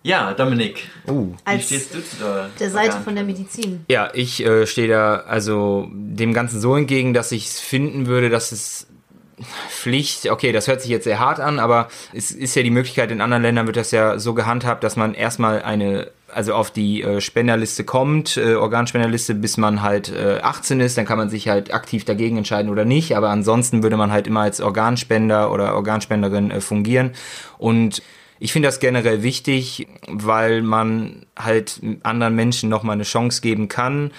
Ja, 0.03 0.33
Dominik. 0.33 0.87
Uh. 1.07 1.33
Wie 1.45 1.61
stehst 1.61 1.93
du 1.93 2.03
zu 2.03 2.17
der, 2.17 2.49
der 2.59 2.69
Seite 2.69 2.99
von 3.01 3.15
der 3.15 3.25
Medizin? 3.25 3.83
Ja, 3.89 4.09
ich 4.13 4.43
äh, 4.45 4.65
stehe 4.65 4.87
da 4.87 5.17
also 5.17 5.89
dem 5.91 6.33
Ganzen 6.33 6.61
so 6.61 6.75
entgegen, 6.75 7.13
dass 7.13 7.31
ich 7.31 7.47
es 7.47 7.59
finden 7.59 8.07
würde, 8.07 8.29
dass 8.29 8.51
es 8.51 8.87
Pflicht, 9.69 10.31
okay, 10.31 10.51
das 10.51 10.67
hört 10.67 10.81
sich 10.81 10.89
jetzt 10.89 11.03
sehr 11.03 11.19
hart 11.19 11.39
an, 11.39 11.59
aber 11.59 11.89
es 12.11 12.31
ist 12.31 12.55
ja 12.55 12.63
die 12.63 12.71
Möglichkeit, 12.71 13.11
in 13.11 13.21
anderen 13.21 13.43
Ländern 13.43 13.67
wird 13.67 13.77
das 13.77 13.91
ja 13.91 14.17
so 14.17 14.33
gehandhabt, 14.33 14.83
dass 14.83 14.95
man 14.95 15.13
erstmal 15.13 15.61
eine, 15.61 16.09
also 16.33 16.55
auf 16.55 16.71
die 16.71 17.03
äh, 17.03 17.21
Spenderliste 17.21 17.83
kommt, 17.83 18.37
äh, 18.37 18.55
Organspenderliste, 18.55 19.35
bis 19.35 19.57
man 19.57 19.83
halt 19.83 20.11
äh, 20.11 20.39
18 20.41 20.79
ist, 20.79 20.97
dann 20.97 21.05
kann 21.05 21.19
man 21.19 21.29
sich 21.29 21.49
halt 21.49 21.71
aktiv 21.71 22.03
dagegen 22.03 22.37
entscheiden 22.37 22.71
oder 22.71 22.83
nicht, 22.83 23.15
aber 23.15 23.29
ansonsten 23.29 23.83
würde 23.83 23.97
man 23.97 24.11
halt 24.11 24.25
immer 24.25 24.41
als 24.41 24.59
Organspender 24.59 25.51
oder 25.51 25.75
Organspenderin 25.75 26.49
äh, 26.49 26.59
fungieren 26.59 27.11
und 27.59 28.01
ich 28.39 28.53
finde 28.53 28.67
das 28.67 28.79
generell 28.79 29.23
wichtig, 29.23 29.87
weil 30.07 30.61
man 30.61 31.25
halt 31.37 31.81
anderen 32.03 32.35
Menschen 32.35 32.69
nochmal 32.69 32.93
eine 32.93 33.03
Chance 33.03 33.41
geben 33.41 33.67
kann. 33.67 34.11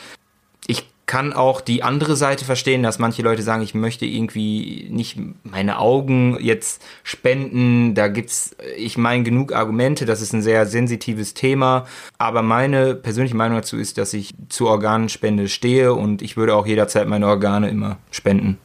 Kann 1.09 1.33
auch 1.33 1.63
die 1.63 1.83
andere 1.83 2.17
Seite 2.17 2.45
verstehen, 2.45 2.83
dass 2.83 2.99
manche 2.99 3.23
Leute 3.23 3.41
sagen, 3.41 3.63
ich 3.63 3.75
möchte 3.75 4.05
irgendwie 4.05 4.89
nicht 4.91 5.17
meine 5.43 5.79
Augen 5.79 6.37
jetzt 6.39 6.83
spenden. 7.03 7.95
Da 7.95 8.09
gibt's, 8.09 8.55
ich 8.77 8.99
meine, 8.99 9.25
genug 9.25 9.55
Argumente. 9.55 10.05
Das 10.05 10.21
ist 10.21 10.35
ein 10.35 10.43
sehr 10.43 10.67
sensitives 10.67 11.33
Thema. 11.33 11.87
Aber 12.19 12.43
meine 12.43 12.95
persönliche 12.95 13.35
Meinung 13.35 13.57
dazu 13.57 13.79
ist, 13.79 13.97
dass 13.97 14.13
ich 14.13 14.35
zur 14.51 14.69
Organspende 14.69 15.49
stehe 15.49 15.95
und 15.95 16.21
ich 16.21 16.37
würde 16.37 16.55
auch 16.55 16.67
jederzeit 16.67 17.09
meine 17.09 17.27
Organe 17.27 17.71
immer 17.71 17.97
spenden. 18.11 18.59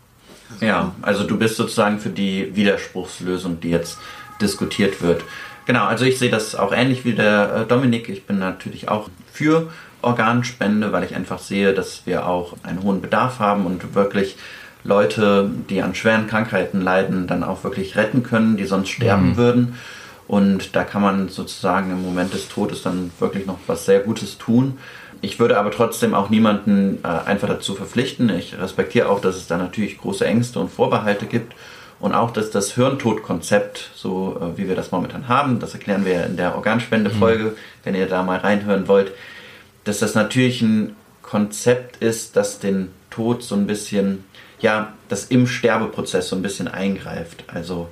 Ja, 0.60 0.94
also 1.02 1.24
du 1.24 1.38
bist 1.38 1.56
sozusagen 1.56 1.98
für 1.98 2.10
die 2.10 2.54
Widerspruchslösung, 2.54 3.62
die 3.62 3.70
jetzt 3.70 4.00
diskutiert 4.42 5.02
wird. 5.02 5.24
Genau, 5.66 5.86
also 5.86 6.04
ich 6.04 6.20
sehe 6.20 6.30
das 6.30 6.56
auch 6.56 6.74
ähnlich 6.74 7.06
wie 7.06 7.14
der 7.14 7.62
äh, 7.62 7.66
Dominik. 7.66 8.10
Ich 8.10 8.26
bin 8.26 8.40
natürlich 8.40 8.90
auch 8.90 9.10
für 9.32 9.72
Organspende, 10.04 10.92
weil 10.92 11.04
ich 11.04 11.16
einfach 11.16 11.40
sehe, 11.40 11.74
dass 11.74 12.06
wir 12.06 12.28
auch 12.28 12.56
einen 12.64 12.84
hohen 12.84 13.02
Bedarf 13.02 13.40
haben 13.40 13.66
und 13.66 13.96
wirklich 13.96 14.38
Leute, 14.84 15.50
die 15.70 15.82
an 15.82 15.96
schweren 15.96 16.28
Krankheiten 16.28 16.82
leiden, 16.82 17.28
dann 17.28 17.44
auch 17.44 17.64
wirklich 17.64 17.96
retten 17.96 18.24
können, 18.24 18.58
die 18.58 18.66
sonst 18.66 18.90
sterben 18.90 19.30
mhm. 19.30 19.38
würden. 19.38 19.76
Und 20.28 20.76
da 20.76 20.84
kann 20.84 21.02
man 21.02 21.30
sozusagen 21.30 21.92
im 21.92 22.02
Moment 22.02 22.34
des 22.34 22.48
Todes 22.48 22.82
dann 22.82 23.12
wirklich 23.20 23.46
noch 23.46 23.60
was 23.68 23.86
sehr 23.86 24.00
Gutes 24.00 24.38
tun. 24.38 24.78
Ich 25.22 25.40
würde 25.40 25.58
aber 25.58 25.72
trotzdem 25.72 26.14
auch 26.14 26.30
niemanden 26.30 27.00
äh, 27.04 27.08
einfach 27.08 27.48
dazu 27.48 27.76
verpflichten. 27.76 28.30
Ich 28.30 28.58
respektiere 28.60 29.10
auch, 29.10 29.22
dass 29.22 29.36
es 29.36 29.48
da 29.48 29.58
natürlich 29.58 29.98
große 29.98 30.26
Ängste 30.26 30.60
und 30.60 30.70
Vorbehalte 30.70 31.26
gibt. 31.26 31.54
Und 32.00 32.14
auch, 32.14 32.32
dass 32.32 32.52
das 32.52 32.74
Hirntodkonzept, 32.74 33.92
so 33.96 34.38
äh, 34.42 34.58
wie 34.58 34.68
wir 34.68 34.76
das 34.76 34.92
momentan 34.92 35.30
haben, 35.30 35.60
das 35.60 35.74
erklären 35.74 36.06
wir 36.06 36.26
in 36.26 36.36
der 36.36 36.56
Organspende-Folge, 36.56 37.44
mhm. 37.44 37.56
wenn 37.86 37.96
ihr 37.96 38.08
da 38.08 38.24
mal 38.24 38.40
reinhören 38.40 38.90
wollt, 38.90 39.14
dass 39.84 40.00
das 40.00 40.16
natürlich 40.16 40.62
ein 40.62 40.96
Konzept 41.22 41.98
ist, 41.98 42.36
das 42.36 42.60
den 42.60 42.90
Tod 43.10 43.44
so 43.44 43.56
ein 43.56 43.68
bisschen, 43.68 44.24
ja, 44.60 44.94
das 45.10 45.26
im 45.26 45.48
Sterbeprozess 45.48 46.30
so 46.30 46.36
ein 46.36 46.42
bisschen 46.42 46.68
eingreift. 46.68 47.44
Also, 47.48 47.90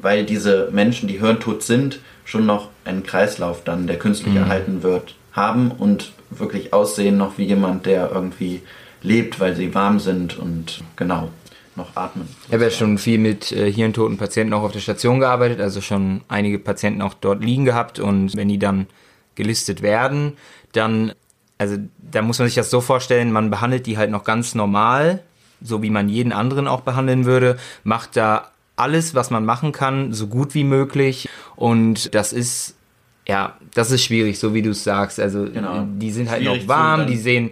weil 0.00 0.24
diese 0.24 0.68
Menschen, 0.72 1.08
die 1.08 1.18
hirntot 1.18 1.62
sind, 1.62 2.00
schon 2.24 2.46
noch 2.46 2.68
einen 2.84 3.02
Kreislauf 3.02 3.64
dann, 3.64 3.86
der 3.86 3.98
künstlich 3.98 4.34
mhm. 4.34 4.42
erhalten 4.42 4.82
wird, 4.82 5.14
haben 5.32 5.70
und 5.70 6.12
wirklich 6.30 6.72
aussehen 6.72 7.16
noch 7.16 7.38
wie 7.38 7.44
jemand, 7.44 7.86
der 7.86 8.10
irgendwie 8.12 8.62
lebt, 9.02 9.40
weil 9.40 9.56
sie 9.56 9.74
warm 9.74 9.98
sind 9.98 10.38
und 10.38 10.82
genau 10.96 11.30
noch 11.76 11.96
atmen. 11.96 12.28
Ich 12.46 12.52
habe 12.52 12.64
ja 12.64 12.70
schon 12.70 12.98
viel 12.98 13.18
mit 13.18 13.52
äh, 13.52 13.70
hirntoten 13.70 14.16
Patienten 14.16 14.52
auch 14.52 14.62
auf 14.62 14.72
der 14.72 14.80
Station 14.80 15.20
gearbeitet, 15.20 15.60
also 15.60 15.80
schon 15.80 16.22
einige 16.28 16.58
Patienten 16.58 17.02
auch 17.02 17.14
dort 17.14 17.42
liegen 17.42 17.64
gehabt 17.64 17.98
und 17.98 18.36
wenn 18.36 18.48
die 18.48 18.58
dann 18.58 18.86
gelistet 19.34 19.82
werden, 19.82 20.34
dann 20.72 21.12
also 21.60 21.76
da 21.98 22.22
muss 22.22 22.38
man 22.38 22.48
sich 22.48 22.54
das 22.54 22.70
so 22.70 22.80
vorstellen, 22.80 23.32
man 23.32 23.50
behandelt 23.50 23.84
die 23.84 23.98
halt 23.98 24.10
noch 24.10 24.24
ganz 24.24 24.54
normal, 24.54 25.22
so 25.60 25.82
wie 25.82 25.90
man 25.90 26.08
jeden 26.08 26.32
anderen 26.32 26.66
auch 26.66 26.80
behandeln 26.80 27.26
würde, 27.26 27.58
macht 27.84 28.16
da 28.16 28.50
alles, 28.76 29.14
was 29.14 29.30
man 29.30 29.44
machen 29.44 29.70
kann, 29.70 30.14
so 30.14 30.26
gut 30.26 30.54
wie 30.54 30.64
möglich 30.64 31.28
und 31.56 32.14
das 32.14 32.32
ist 32.32 32.76
ja, 33.28 33.56
das 33.74 33.90
ist 33.90 34.02
schwierig, 34.02 34.40
so 34.40 34.54
wie 34.54 34.62
du 34.62 34.70
es 34.70 34.82
sagst. 34.82 35.20
Also 35.20 35.44
genau. 35.44 35.86
die 35.86 36.10
sind 36.10 36.30
halt 36.30 36.42
schwierig 36.42 36.62
noch 36.62 36.68
warm, 36.68 37.06
die 37.06 37.18
sehen 37.18 37.50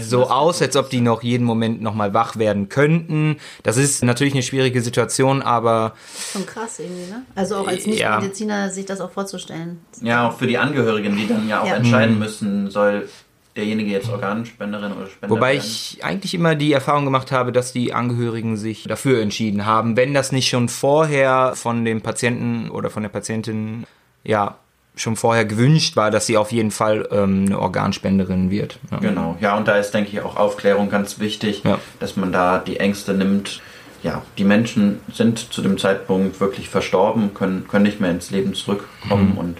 so 0.00 0.28
aus, 0.28 0.60
als 0.60 0.76
ob 0.76 0.90
die 0.90 1.00
noch 1.00 1.22
jeden 1.22 1.44
Moment 1.44 1.80
noch 1.80 1.94
mal 1.94 2.12
wach 2.12 2.36
werden 2.36 2.68
könnten. 2.68 3.36
Das 3.62 3.76
ist 3.76 4.02
natürlich 4.02 4.34
eine 4.34 4.42
schwierige 4.42 4.82
Situation, 4.82 5.40
aber 5.40 5.94
schon 6.32 6.44
krass 6.44 6.80
irgendwie, 6.80 7.10
ne? 7.10 7.22
Also 7.34 7.56
auch 7.56 7.68
als 7.68 7.86
Nichtmediziner 7.86 8.66
ja. 8.66 8.70
sich 8.70 8.84
das 8.84 9.00
auch 9.00 9.12
vorzustellen. 9.12 9.80
Ja, 10.02 10.28
auch 10.28 10.36
für 10.36 10.48
die 10.48 10.58
Angehörigen, 10.58 11.16
die 11.16 11.28
dann 11.28 11.48
ja 11.48 11.62
auch 11.62 11.66
ja. 11.66 11.76
entscheiden 11.76 12.16
mhm. 12.16 12.20
müssen, 12.20 12.70
soll 12.70 13.08
derjenige 13.56 13.90
jetzt 13.90 14.10
Organspenderin 14.10 14.92
oder 14.92 15.06
Spender 15.06 15.34
Wobei 15.34 15.54
werden. 15.54 15.64
ich 15.64 16.04
eigentlich 16.04 16.34
immer 16.34 16.54
die 16.54 16.72
Erfahrung 16.72 17.04
gemacht 17.04 17.32
habe, 17.32 17.52
dass 17.52 17.72
die 17.72 17.92
Angehörigen 17.92 18.56
sich 18.56 18.84
dafür 18.84 19.20
entschieden 19.20 19.66
haben, 19.66 19.96
wenn 19.96 20.14
das 20.14 20.32
nicht 20.32 20.48
schon 20.48 20.68
vorher 20.68 21.52
von 21.54 21.84
dem 21.84 22.02
Patienten 22.02 22.70
oder 22.70 22.90
von 22.90 23.02
der 23.02 23.10
Patientin 23.10 23.86
ja 24.24 24.56
schon 24.96 25.16
vorher 25.16 25.44
gewünscht 25.44 25.96
war, 25.96 26.10
dass 26.10 26.26
sie 26.26 26.36
auf 26.36 26.52
jeden 26.52 26.70
Fall 26.70 27.08
ähm, 27.12 27.44
eine 27.46 27.58
Organspenderin 27.58 28.50
wird. 28.50 28.78
Ja. 28.90 28.98
Genau, 28.98 29.36
ja, 29.40 29.56
und 29.56 29.68
da 29.68 29.76
ist, 29.76 29.92
denke 29.92 30.10
ich, 30.10 30.20
auch 30.22 30.36
Aufklärung 30.36 30.88
ganz 30.88 31.18
wichtig, 31.18 31.62
ja. 31.64 31.78
dass 32.00 32.16
man 32.16 32.32
da 32.32 32.58
die 32.58 32.78
Ängste 32.78 33.12
nimmt. 33.12 33.60
Ja, 34.02 34.22
die 34.38 34.44
Menschen 34.44 35.00
sind 35.12 35.52
zu 35.52 35.62
dem 35.62 35.78
Zeitpunkt 35.78 36.40
wirklich 36.40 36.68
verstorben, 36.68 37.34
können, 37.34 37.66
können 37.68 37.84
nicht 37.84 38.00
mehr 38.00 38.10
ins 38.10 38.30
Leben 38.30 38.54
zurückkommen 38.54 39.32
mhm. 39.32 39.38
und 39.38 39.58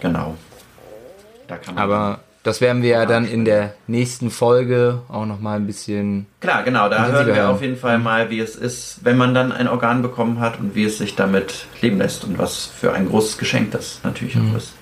genau. 0.00 0.36
Da 1.48 1.56
kann 1.56 1.74
man 1.74 1.84
Aber 1.84 2.20
das 2.48 2.62
werden 2.62 2.82
wir 2.82 2.90
ja 2.90 3.06
dann 3.06 3.26
in 3.26 3.44
der 3.44 3.74
nächsten 3.86 4.30
Folge 4.30 5.02
auch 5.08 5.26
noch 5.26 5.38
mal 5.38 5.56
ein 5.56 5.66
bisschen. 5.66 6.26
Klar, 6.40 6.62
genau. 6.62 6.88
Da 6.88 7.06
hören 7.06 7.26
wir 7.26 7.34
hören. 7.34 7.50
auf 7.50 7.60
jeden 7.60 7.76
Fall 7.76 7.98
mal, 7.98 8.30
wie 8.30 8.40
es 8.40 8.56
ist, 8.56 9.00
wenn 9.02 9.18
man 9.18 9.34
dann 9.34 9.52
ein 9.52 9.68
Organ 9.68 10.00
bekommen 10.00 10.40
hat 10.40 10.58
und 10.58 10.74
wie 10.74 10.84
es 10.84 10.96
sich 10.96 11.14
damit 11.14 11.66
leben 11.82 11.98
lässt 11.98 12.24
und 12.24 12.38
was 12.38 12.64
für 12.64 12.92
ein 12.94 13.08
großes 13.08 13.36
Geschenk 13.36 13.72
das 13.72 14.00
natürlich 14.02 14.34
mhm. 14.34 14.52
auch 14.52 14.56
ist. 14.56 14.72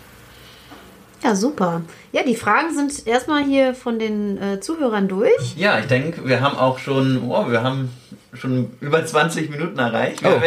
Ja, 1.25 1.35
super. 1.35 1.83
Ja, 2.13 2.23
die 2.23 2.37
Fragen 2.37 2.73
sind 2.73 3.05
erstmal 3.05 3.43
hier 3.43 3.75
von 3.75 3.99
den 3.99 4.41
äh, 4.41 4.61
Zuhörern 4.61 5.09
durch. 5.09 5.57
Ja, 5.57 5.81
ich 5.81 5.87
denke, 5.87 6.25
wir 6.29 6.41
haben 6.41 6.57
auch 6.57 6.79
schon, 6.79 7.21
oh, 7.29 7.51
wir 7.51 7.65
haben 7.65 7.91
schon 8.35 8.71
über 8.81 9.05
20 9.05 9.51
Minuten 9.51 9.79
erreicht. 9.79 10.23
Oh. 10.25 10.41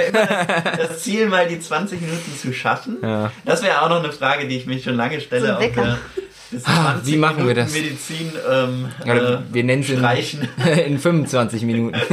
das 0.78 1.04
Ziel, 1.04 1.28
mal 1.28 1.48
die 1.50 1.60
20 1.60 2.00
Minuten 2.00 2.38
zu 2.38 2.54
schaffen. 2.54 2.98
Ja. 3.02 3.32
Das 3.44 3.62
wäre 3.62 3.82
auch 3.82 3.90
noch 3.90 4.02
eine 4.02 4.14
Frage, 4.14 4.48
die 4.48 4.56
ich 4.56 4.68
mich 4.68 4.86
schon 4.86 4.96
lange 4.96 5.20
stelle. 5.20 5.58
So 5.60 6.19
Ah, 6.64 6.96
wie 7.04 7.18
machen 7.18 7.48
wir 7.48 7.54
das? 7.54 7.72
Medizin 7.74 8.32
ähm, 8.50 8.88
äh, 9.06 9.38
wir 9.52 9.64
nennen 9.64 9.84
es 9.84 9.90
in, 9.90 10.48
in 10.86 11.00
25 11.00 11.64
Minuten. 11.64 11.98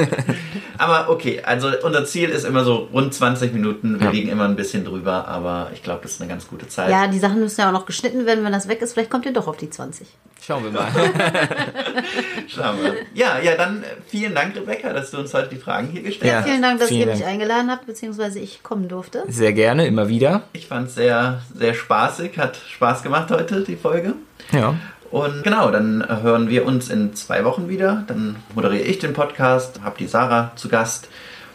aber 0.79 1.11
okay, 1.11 1.43
also 1.43 1.69
unser 1.83 2.05
Ziel 2.05 2.29
ist 2.31 2.45
immer 2.45 2.65
so 2.65 2.89
rund 2.93 3.15
20 3.15 3.53
Minuten. 3.53 3.99
Wir 3.99 4.07
ja. 4.07 4.13
liegen 4.13 4.29
immer 4.29 4.45
ein 4.45 4.57
bisschen 4.57 4.85
drüber, 4.85 5.27
aber 5.29 5.71
ich 5.75 5.83
glaube, 5.83 6.01
das 6.03 6.13
ist 6.13 6.21
eine 6.21 6.29
ganz 6.29 6.49
gute 6.49 6.69
Zeit. 6.69 6.91
Ja, 6.91 7.07
die 7.07 7.19
Sachen 7.19 7.41
müssen 7.41 7.61
ja 7.61 7.69
auch 7.69 7.73
noch 7.73 7.87
geschnitten 7.87 8.27
werden. 8.27 8.45
Wenn 8.45 8.53
das 8.53 8.69
weg 8.69 8.83
ist, 8.83 8.93
vielleicht 8.93 9.11
kommt 9.11 9.27
ihr 9.27 9.33
doch 9.33 9.47
auf 9.49 9.57
die 9.57 9.71
20. 9.71 10.07
Schauen 10.41 10.65
wir 10.65 10.71
mal. 10.71 10.87
Schauen 12.47 12.77
wir. 12.83 12.95
Ja, 13.15 13.39
ja, 13.41 13.57
dann 13.57 13.83
äh, 13.83 13.87
vielen 14.07 14.35
Dank, 14.35 14.55
Rebecca, 14.55 14.93
dass 14.93 15.11
du 15.11 15.19
uns 15.19 15.35
heute 15.35 15.49
die 15.49 15.57
Fragen 15.57 15.89
hier 15.89 16.03
gestellt 16.03 16.33
hast. 16.33 16.47
Ja, 16.47 16.51
vielen 16.51 16.63
Dank, 16.63 16.79
dass 16.79 16.89
vielen 16.89 17.01
ihr 17.01 17.07
Dank. 17.07 17.19
mich 17.19 17.27
eingeladen 17.27 17.71
habt, 17.71 17.87
beziehungsweise 17.87 18.39
ich 18.39 18.63
kommen 18.63 18.89
durfte. 18.89 19.25
Sehr 19.29 19.53
gerne, 19.53 19.87
immer 19.87 20.09
wieder. 20.09 20.43
Ich 20.53 20.69
fand 20.69 20.89
es 20.89 20.95
sehr, 20.95 21.43
sehr 21.55 21.75
spaßig, 21.75 22.39
hat 22.39 22.57
Spaß 22.57 23.03
gemacht 23.03 23.31
heute, 23.31 23.63
die 23.63 23.77
Folge. 23.77 24.15
Ja. 24.53 24.77
Und 25.17 25.43
genau, 25.45 25.71
dann 25.71 26.05
hören 26.23 26.51
wir 26.51 26.67
uns 26.67 26.91
in 26.91 27.15
zwei 27.15 27.45
Wochen 27.45 27.69
wieder. 27.71 28.05
Dann 28.07 28.37
moderiere 28.55 28.83
ich 28.85 28.99
den 28.99 29.15
Podcast, 29.15 29.81
habe 29.83 29.97
die 29.99 30.07
Sarah 30.07 30.53
zu 30.57 30.69
Gast. 30.69 31.09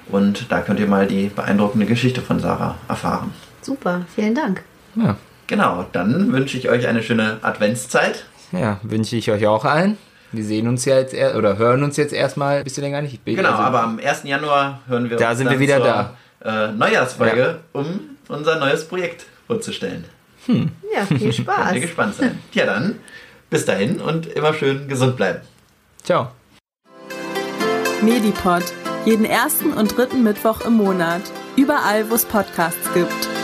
Und 0.10 0.52
da 0.52 0.62
könnt 0.62 0.80
ihr 0.80 0.88
mal 0.88 1.06
die 1.06 1.28
beeindruckende 1.28 1.86
Geschichte 1.86 2.22
von 2.22 2.40
Sarah 2.40 2.76
erfahren. 2.88 3.32
Super, 3.62 4.02
vielen 4.16 4.34
Dank. 4.36 4.64
Ja, 4.96 5.16
Genau, 5.48 5.86
dann 5.92 6.32
wünsche 6.32 6.58
ich 6.58 6.70
euch 6.70 6.88
eine 6.88 7.04
schöne 7.04 7.38
Adventszeit. 7.42 8.26
ja 8.52 8.80
wünsche 8.84 9.16
ich 9.18 9.30
euch 9.30 9.46
auch 9.46 9.66
allen. 9.66 9.98
Wir 10.32 10.44
sehen 10.46 10.68
uns 10.68 10.86
ja 10.86 10.98
jetzt 10.98 11.14
er 11.14 11.36
oder 11.36 11.58
hören 11.58 11.84
uns 11.84 11.98
jetzt 11.98 12.14
erstmal 12.14 12.60
ein 12.60 12.64
bisschen 12.64 12.84
länger 12.84 13.02
nicht. 13.02 13.14
Ich 13.16 13.20
bin- 13.20 13.36
Genau, 13.36 13.50
also- 13.52 13.62
aber 13.64 13.84
am 13.84 14.00
1. 14.00 14.24
Januar 14.30 14.80
hören 14.88 15.10
wir 15.10 15.18
Da 15.18 15.30
uns 15.30 15.38
sind 15.38 15.48
dann 15.52 15.60
wir 15.60 15.60
wieder 15.60 15.78
zur, 16.42 16.52
Äh, 16.52 16.72
Neujahrsfolge, 16.72 17.60
um 17.74 18.00
unser 18.30 18.56
neues 18.60 18.86
Projekt 18.88 19.26
vorzustellen. 19.46 20.06
Ja, 20.48 21.06
viel 21.06 21.20
Könnt 21.20 21.36
Spaß. 21.36 21.74
ihr 21.76 21.82
gespannt 21.82 22.16
sein. 22.16 22.40
Ja, 22.54 22.66
dann 22.66 22.96
bis 23.52 23.66
dahin 23.66 24.02
und 24.02 24.26
immer 24.26 24.56
schön 24.56 24.88
gesund 24.88 25.16
bleiben. 25.18 25.42
Ciao. 26.04 26.30
Medipod. 28.02 28.64
Jeden 29.06 29.26
ersten 29.26 29.74
und 29.74 29.96
dritten 29.96 30.24
Mittwoch 30.24 30.62
im 30.62 30.74
Monat. 30.74 31.22
Überall, 31.56 32.10
wo 32.10 32.16
es 32.16 32.26
Podcasts 32.26 32.92
gibt. 32.94 33.41